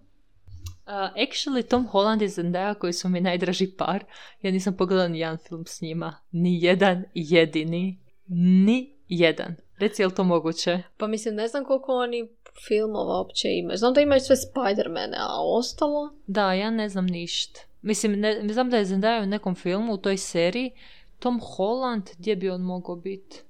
[0.85, 4.03] Uh, actually, Tom Holland i Zendaya koji su mi najdraži par,
[4.41, 6.15] ja nisam pogledala ni jedan film s njima.
[6.31, 7.99] Ni jedan jedini.
[8.27, 9.55] Ni jedan.
[9.77, 10.79] Reci, je li to moguće?
[10.97, 12.29] Pa mislim, ne znam koliko oni
[12.67, 13.77] filmova uopće imaju.
[13.77, 16.13] Znam da imaju sve Spider-Mane, a ostalo?
[16.27, 17.59] Da, ja ne znam ništa.
[17.81, 20.71] Mislim, ne, znam da je Zendaya u nekom filmu, u toj seriji.
[21.19, 23.41] Tom Holland, gdje bi on mogao biti?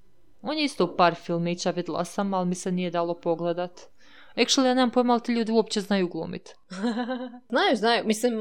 [0.41, 3.82] On je isto u par filmića, vidjela sam, ali mi se nije dalo pogledat.
[4.36, 6.49] Actually, ja nemam pojma, ali ti ljudi uopće znaju glumit.
[7.51, 8.05] znaju, znaju.
[8.05, 8.34] Mislim,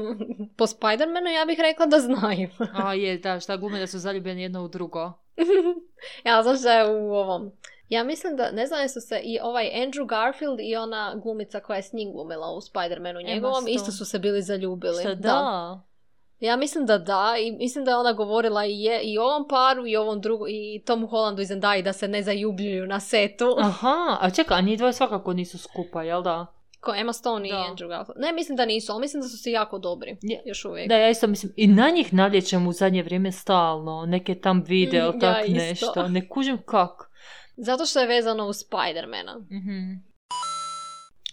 [0.57, 2.49] po Spider-Manu ja bih rekla da znaju.
[2.73, 5.13] A je, da, šta glume da su zaljubljeni jedno u drugo.
[6.25, 7.51] ja, znaš da je u ovom
[7.93, 11.77] ja mislim da, ne znam su se i ovaj Andrew Garfield i ona glumica koja
[11.77, 15.01] je s njim glumila u Spider-Manu njegovom, isto su se bili zaljubili.
[15.01, 15.81] Šta, da?
[16.39, 19.87] Ja mislim da da i mislim da je ona govorila i, je, i ovom paru
[19.87, 23.55] i ovom drugu i Tomu Hollandu i Zendaya da se ne zajubljuju na setu.
[23.59, 26.45] Aha, a čekaj, a njih dvoje svakako nisu skupa, jel da?
[26.83, 28.21] Ko Emma Stone i Andrew Garfield.
[28.21, 30.17] Ne, mislim da nisu, ali mislim da su si jako dobri.
[30.45, 30.89] Još uvijek.
[30.89, 31.53] Da, ja isto mislim.
[31.55, 34.05] I na njih naljećem u zadnje vrijeme stalno.
[34.05, 36.07] Neke tam video, mm, tak nešto.
[36.07, 37.07] Ne kužim kako.
[37.57, 39.37] Zato što je vezano uz Spidermana.
[39.37, 40.13] Mm-hmm.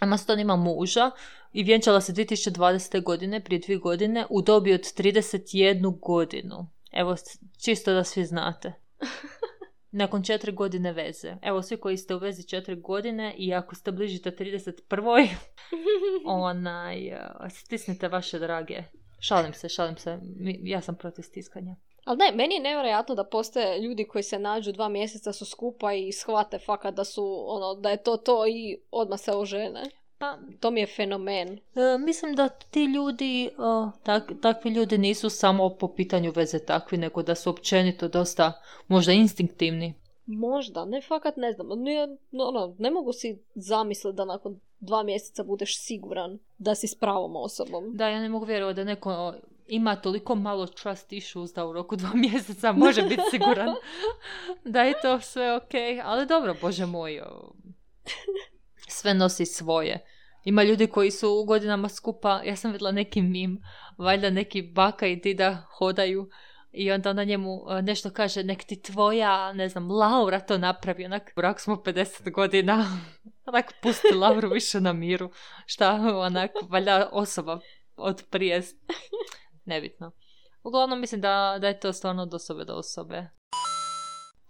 [0.03, 1.11] Emma Stone ima muža
[1.53, 3.03] i vjenčala se 2020.
[3.03, 6.71] godine, prije dvije godine, u dobi od 31 godinu.
[6.93, 7.17] Evo,
[7.65, 8.73] čisto da svi znate.
[9.93, 11.37] Nakon četiri godine veze.
[11.43, 15.29] Evo, svi koji ste u vezi četiri godine i ako ste bližite 31.
[16.27, 17.21] onaj, eh,
[17.51, 18.83] stisnite vaše drage.
[19.21, 20.19] Šalim se, šalim se.
[20.63, 21.77] Ja sam protiv stiskanja.
[22.05, 25.93] Ali ne, meni je nevjerojatno da postoje ljudi koji se nađu dva mjeseca su skupa
[25.93, 29.83] i shvate fakat da su, ono, da je to to i odmah se ožene.
[30.21, 31.49] Pa, to mi je fenomen.
[31.53, 33.51] E, mislim da ti ljudi,
[34.03, 38.53] tak, takvi ljudi nisu samo po pitanju veze takvi, nego da su općenito dosta
[38.89, 39.95] možda instinktivni.
[40.27, 41.67] Možda, ne fakat ne znam.
[41.83, 46.95] Ne, ono, ne mogu si zamisliti da nakon dva mjeseca budeš siguran da si s
[46.95, 47.97] pravom osobom.
[47.97, 49.35] Da, ja ne mogu vjerovati da neko
[49.69, 53.69] ima toliko malo trust issues da u roku dva mjeseca može biti siguran
[54.75, 55.75] da je to sve ok.
[56.05, 57.21] Ali dobro, bože moj,
[58.91, 60.05] sve nosi svoje.
[60.45, 63.63] Ima ljudi koji su u godinama skupa, ja sam vidjela neki mim,
[63.99, 66.31] valjda neki baka i dida hodaju
[66.73, 71.05] i onda ona njemu e, nešto kaže, nek ti tvoja, ne znam, Laura to napravi,
[71.05, 72.85] onak, brak smo 50 godina,
[73.49, 75.31] onak, pusti Lauru više na miru,
[75.67, 77.61] šta, onak, valjda osoba
[77.97, 78.63] od prije
[79.65, 80.13] nebitno.
[80.63, 83.40] Uglavnom mislim da, da je to stvarno od osobe do osobe.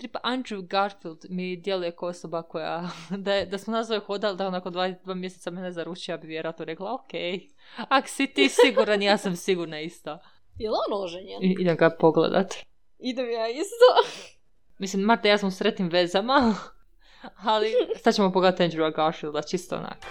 [0.01, 2.91] Tripa Andrew Garfield mi djeluje kao osoba koja,
[3.25, 6.27] da, je, da smo nazvali hodali da nakon dva, dva mjeseca mene zaručio, ja bi
[6.27, 7.11] vjerojatno rekla, ok,
[7.89, 10.19] ak si ti siguran, ja sam sigurna isto.
[10.59, 11.43] Je li on oženjen?
[11.43, 12.55] I, idem ga pogledat.
[12.99, 14.17] Idem ja isto.
[14.79, 16.55] Mislim, Marta ja smo u sretnim vezama,
[17.53, 17.73] ali
[18.03, 20.07] sad ćemo pogledati Andrewa Garfielda, čisto onak.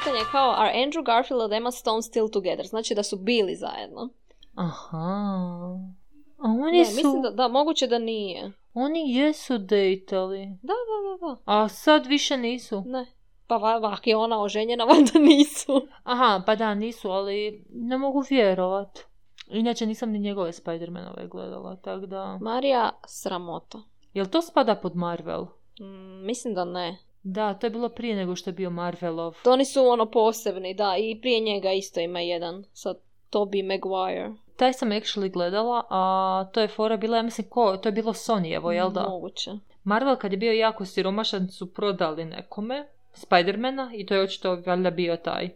[0.00, 2.66] Pitanje je kao, are Andrew Garfield and Emma Stone still together?
[2.66, 4.08] Znači da su bili zajedno.
[4.54, 4.98] Aha.
[6.38, 6.96] A oni Ne, su...
[6.96, 8.52] mislim da, da, moguće da nije.
[8.74, 10.46] Oni jesu dejtali.
[10.62, 11.36] Da, da, da, da.
[11.44, 12.82] A sad više nisu.
[12.86, 13.06] Ne.
[13.46, 15.86] Pa va- ako je ona oženjena, valjda nisu.
[16.02, 18.98] Aha, pa da, nisu, ali ne mogu vjerovat.
[19.48, 22.38] Inače nisam ni njegove Spider-Manove gledala, tako da...
[22.40, 23.78] Marija, sramota.
[24.14, 25.46] Jel to spada pod Marvel?
[25.80, 26.98] Mm, mislim da ne.
[27.22, 29.36] Da, to je bilo prije nego što je bio Marvelov.
[29.42, 30.96] To oni su ono posebni, da.
[30.98, 32.64] I prije njega isto ima jedan.
[32.72, 32.94] Sa
[33.30, 34.30] Toby Maguire.
[34.56, 38.12] Taj sam actually gledala, a to je fora bila, ja mislim, ko, to je bilo
[38.12, 39.08] Sony-evo, jel da?
[39.08, 39.50] Moguće.
[39.84, 44.90] Marvel kad je bio jako siromašan su prodali nekome Spidermana i to je očito valjda
[44.90, 45.48] bio taj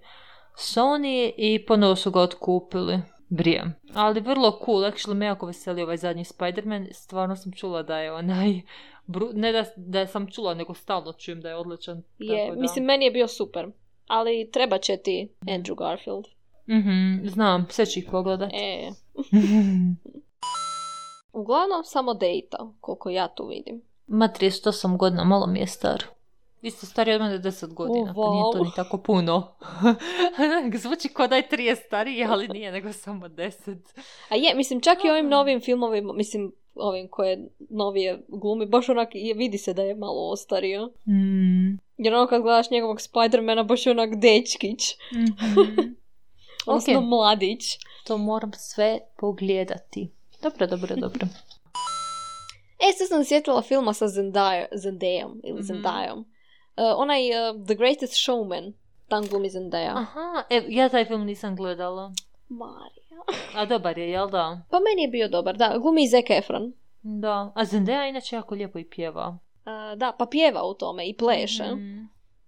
[0.56, 2.98] Sony i ponovo su ga otkupili.
[3.28, 3.74] Brijem.
[3.94, 6.92] Ali vrlo cool, actually me jako veseli ovaj zadnji Spider-Man.
[6.92, 8.60] Stvarno sam čula da je onaj...
[9.06, 12.02] bru- Ne da, da sam čula, nego stalno čujem da je odličan.
[12.18, 13.66] Je, tako da- mislim, meni je bio super.
[14.06, 16.24] Ali treba će ti Andrew Garfield.
[16.68, 18.50] Mhm, znam, sve ću ih pogledat.
[18.52, 18.90] E,
[21.32, 23.82] uglavnom samo dejta, koliko ja tu vidim.
[24.06, 26.04] Ma 38 godina, malo mi je star.
[26.62, 28.64] Vi ste stariji od mene 10 godina, pa nije to wow.
[28.64, 29.54] ni tako puno.
[30.82, 33.76] Zvuči kao da je 30 stariji, ali nije, nego samo 10.
[34.28, 37.38] A je, mislim, čak i ovim novim filmovima, mislim, ovim koje
[37.70, 40.86] novije glumi, baš onak, vidi se da je malo ostario.
[41.08, 41.78] Mm.
[41.96, 44.96] Jer ono kad gledaš njegovog Spidermana, baš je onak dečkić.
[45.12, 45.80] Mhm.
[46.66, 47.04] Odnosno Ok.
[47.04, 47.64] mladić.
[48.06, 50.10] To moram sve pogledati.
[50.42, 51.26] Dobro, dobro, dobro.
[52.80, 55.62] E, sad sam sjetila filma sa Zendaya, Zendayom, ili Mhm.
[55.62, 56.18] Zendayom.
[56.18, 56.24] Uh,
[56.96, 58.72] onaj uh, The Greatest Showman,
[59.08, 59.92] tam glumi Zendaya.
[59.96, 62.12] Aha, e, ja taj film nisam gledala.
[62.58, 63.22] Marija.
[63.54, 64.62] A dobar je, jel da?
[64.70, 65.78] Pa meni je bio dobar, da.
[65.78, 66.72] Glumi i Zac Efron.
[67.02, 67.52] Da.
[67.54, 69.28] A Zendaya inače jako lijepo i pjeva.
[69.28, 71.64] Uh, da, pa pjeva u tome i pleše.
[71.64, 72.04] Mhm.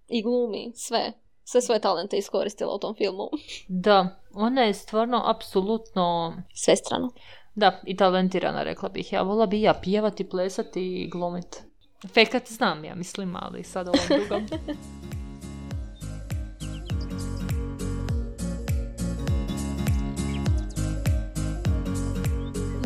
[0.07, 1.13] I glumi, sve.
[1.43, 3.29] Sve svoje talente iskoristila u tom filmu.
[3.67, 7.11] Da, ona je stvarno apsolutno Svestrano.
[7.55, 9.13] Da, i talentirana, rekla bih.
[9.13, 11.63] Ja vola bi ja pjevati, plesati i glumit.
[12.13, 14.47] Fekat znam ja, mislim, ali sad ovom drugom.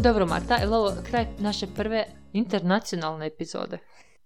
[0.04, 3.78] Dobro, Marta, je ovo kraj naše prve internacionalne epizode?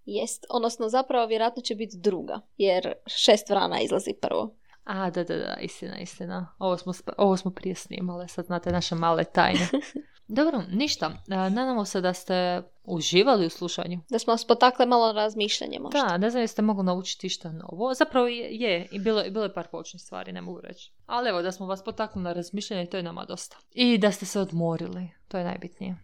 [0.06, 4.56] Jest, odnosno zapravo vjerojatno će biti druga, jer šest vrana izlazi prvo.
[4.84, 6.56] A, da, da, da, istina, istina.
[6.60, 9.68] Ovo smo, ovo smo prije snimale, sad znate naše male tajne.
[10.28, 11.12] Dobro, ništa.
[11.30, 14.00] A, Nadamo se da ste uživali u slušanju.
[14.10, 16.02] Da smo vas potakle malo na razmišljanje možda.
[16.02, 17.94] Da, ne znam jeste mogu naučiti šta novo.
[17.94, 20.92] Zapravo je, je i bilo, bilo je par poučnih stvari, ne mogu reći.
[21.06, 23.58] Ali evo, da smo vas potaknuli na razmišljanje, to je nama dosta.
[23.72, 25.98] I da ste se odmorili, to je najbitnije.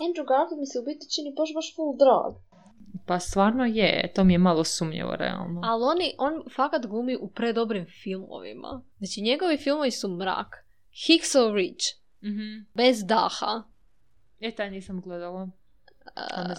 [0.00, 2.34] Andrew Garfield mi se u biti čini baš baš full drag.
[3.06, 5.60] Pa stvarno je, to mi je malo sumnjivo, realno.
[5.64, 8.82] Ali oni, on fakat glumi u predobrim filmovima.
[8.98, 10.66] Znači njegovi filmovi su mrak.
[11.06, 11.84] Hicksov Ridge,
[12.22, 12.64] Mhm.
[12.74, 13.62] bez daha,
[14.40, 15.48] E, taj nisam gledala.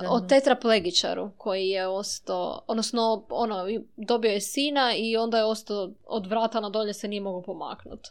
[0.09, 3.66] o tetraplegičaru koji je ostao, odnosno ono,
[3.97, 8.09] dobio je sina i onda je ostao od vrata na dolje se nije mogao pomaknuti.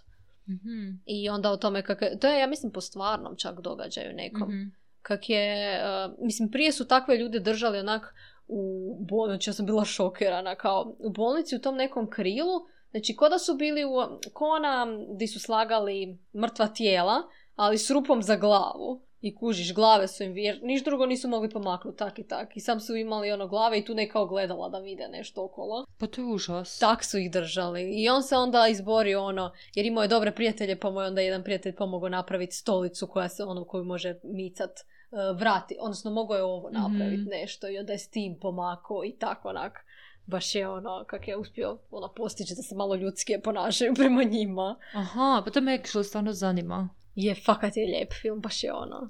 [0.48, 0.90] Mhm.
[1.06, 4.48] I onda o tome kako je, to je ja mislim po stvarnom čak događaju nekom.
[4.48, 4.62] Mhm.
[5.02, 8.14] Kak je, uh, mislim prije su takve ljude držali onak
[8.48, 13.28] u bolnici, ja sam bila šokirana, kao u bolnici u tom nekom krilu, znači ko
[13.28, 13.90] da su bili u,
[14.32, 14.86] ko ona
[15.18, 17.22] di su slagali mrtva tijela,
[17.56, 19.00] ali s rupom za glavu.
[19.20, 22.56] I kužiš, glave su im, jer niš drugo nisu mogli pomaknuti, tak i tak.
[22.56, 25.84] I sam su imali ono glave i tu neka ogledala da vide nešto okolo.
[25.98, 26.78] Pa to je užas.
[26.78, 27.82] Tak su ih držali.
[27.94, 31.20] I on se onda izborio ono, jer imao je dobre prijatelje, pa mu je onda
[31.20, 34.84] jedan prijatelj pomogao napraviti stolicu koja se ono koju može micat e,
[35.34, 35.76] vrati.
[35.80, 37.30] Odnosno mogao je ovo napraviti Mhm.
[37.30, 39.78] nešto i onda je s tim pomakao i tako onak.
[40.26, 44.76] Baš je ono, kak je uspio ono, postići da se malo ljudske ponašaju prema njima.
[44.94, 46.88] Aha, pa to me actually stvarno zanima.
[47.14, 49.08] Je, fakat je lijep film, baš je ono.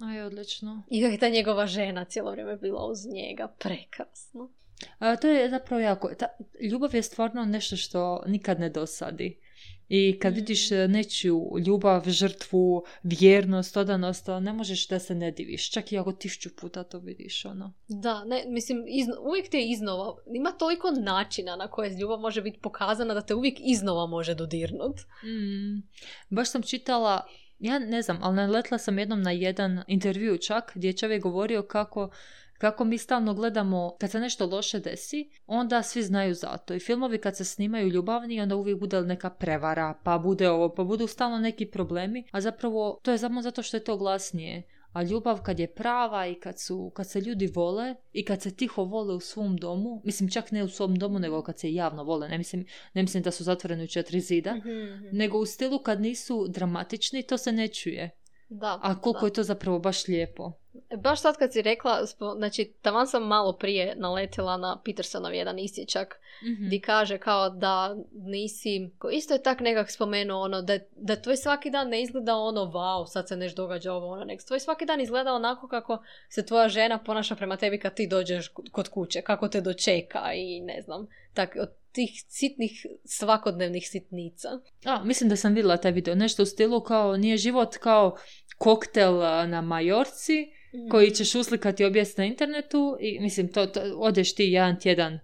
[0.00, 0.82] Aj, odlično.
[0.90, 4.52] I kak je ta njegova žena cijelo vrijeme bila uz njega, prekrasno.
[4.98, 6.14] A, to je zapravo jako...
[6.14, 6.26] Ta,
[6.70, 9.40] ljubav je stvarno nešto što nikad ne dosadi.
[9.88, 15.70] I kad vidiš e, nečiju ljubav, žrtvu, vjernost, odanost, ne možeš da se ne diviš.
[15.70, 17.72] Čak i ako tišću puta to vidiš, ono.
[17.88, 20.16] Da, ne, mislim, izno, uvijek te iznova.
[20.34, 24.96] Ima toliko načina na koje ljubav može biti pokazana da te uvijek iznova može dodirnut.
[25.24, 25.88] Mm.
[26.30, 27.26] Baš sam čitala,
[27.58, 31.62] ja ne znam, ali naletla sam jednom na jedan intervju čak, gdje je čovjek govorio
[31.62, 32.10] kako
[32.58, 36.74] kako mi stalno gledamo, kad se nešto loše desi, onda svi znaju za to.
[36.74, 40.84] I filmovi kad se snimaju ljubavni, onda uvijek bude neka prevara, pa bude ovo, pa
[40.84, 44.62] budu stalno neki problemi, a zapravo to je samo zato što je to glasnije.
[44.92, 48.56] A ljubav kad je prava i kad, su, kad se ljudi vole i kad se
[48.56, 52.04] tiho vole u svom domu, mislim čak ne u svom domu nego kad se javno
[52.04, 55.16] vole, ne mislim, ne mislim da su zatvoreni u četiri zida, mhm, mhm.
[55.16, 58.10] nego u stilu kad nisu dramatični, to se ne čuje.
[58.48, 60.52] Da, A koliko je to zapravo baš lijepo.
[60.96, 62.00] Baš sad kad si rekla,
[62.36, 67.96] znači taman sam malo prije naletila na Petersonov jedan isječak mm gdje kaže kao da
[68.12, 72.60] nisi, isto je tak nekak spomenuo ono da, da tvoj svaki dan ne izgleda ono
[72.60, 76.46] wow, sad se nešto događa ovo ono, nek tvoj svaki dan izgleda onako kako se
[76.46, 80.82] tvoja žena ponaša prema tebi kad ti dođeš kod kuće, kako te dočeka i ne
[80.82, 84.48] znam, tak, od tih sitnih svakodnevnih sitnica.
[84.84, 88.16] A, mislim da sam vidjela taj video, nešto u stilu kao nije život kao
[88.58, 89.18] koktel
[89.48, 90.52] na Majorci,
[90.90, 95.20] koji ćeš uslikati objest na internetu i mislim to, to odeš ti jedan tjedan uh,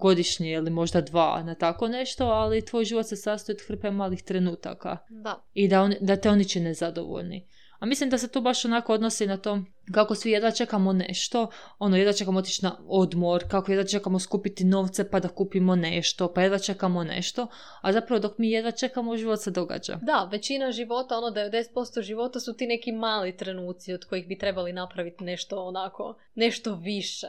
[0.00, 4.22] godišnje ili možda dva na tako nešto, ali tvoj život se sastoji od hrpe malih
[4.22, 4.98] trenutaka.
[5.08, 5.44] Da.
[5.54, 7.46] I da, on, da te oni čine zadovoljni.
[7.78, 9.62] A mislim da se to baš onako odnosi na to
[9.92, 14.64] kako svi jedva čekamo nešto, ono jedva čekamo otići na odmor, kako jedva čekamo skupiti
[14.64, 17.46] novce pa da kupimo nešto, pa jedva čekamo nešto,
[17.82, 19.98] a zapravo dok mi jedva čekamo život se događa.
[20.02, 24.72] Da, većina života, ono 90% života su ti neki mali trenuci od kojih bi trebali
[24.72, 27.28] napraviti nešto onako, nešto više.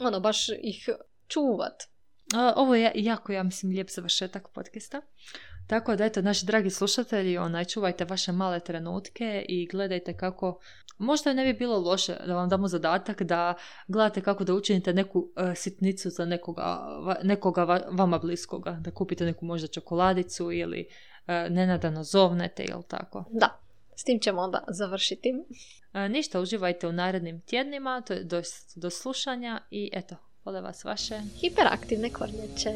[0.00, 0.88] Ono, baš ih
[1.28, 1.82] čuvat.
[2.56, 5.00] Ovo je jako, ja mislim, lijep završetak podcasta.
[5.66, 10.60] Tako da, eto, naši dragi slušatelji, onaj, čuvajte vaše male trenutke i gledajte kako,
[10.98, 13.54] možda ne bi bilo loše da vam damo zadatak da
[13.88, 16.78] gledate kako da učinite neku e, sitnicu za nekoga,
[17.22, 20.86] nekoga vama bliskoga, da kupite neku možda čokoladicu ili
[21.30, 23.24] uh, nenadano zovnete ili tako.
[23.30, 23.58] Da,
[23.96, 25.32] s tim ćemo onda završiti.
[25.32, 28.42] Uh, ništa, uživajte u narednim tjednima, to je do,
[28.76, 32.70] do slušanja i eto, vole vas vaše hiperaktivne kornjeće.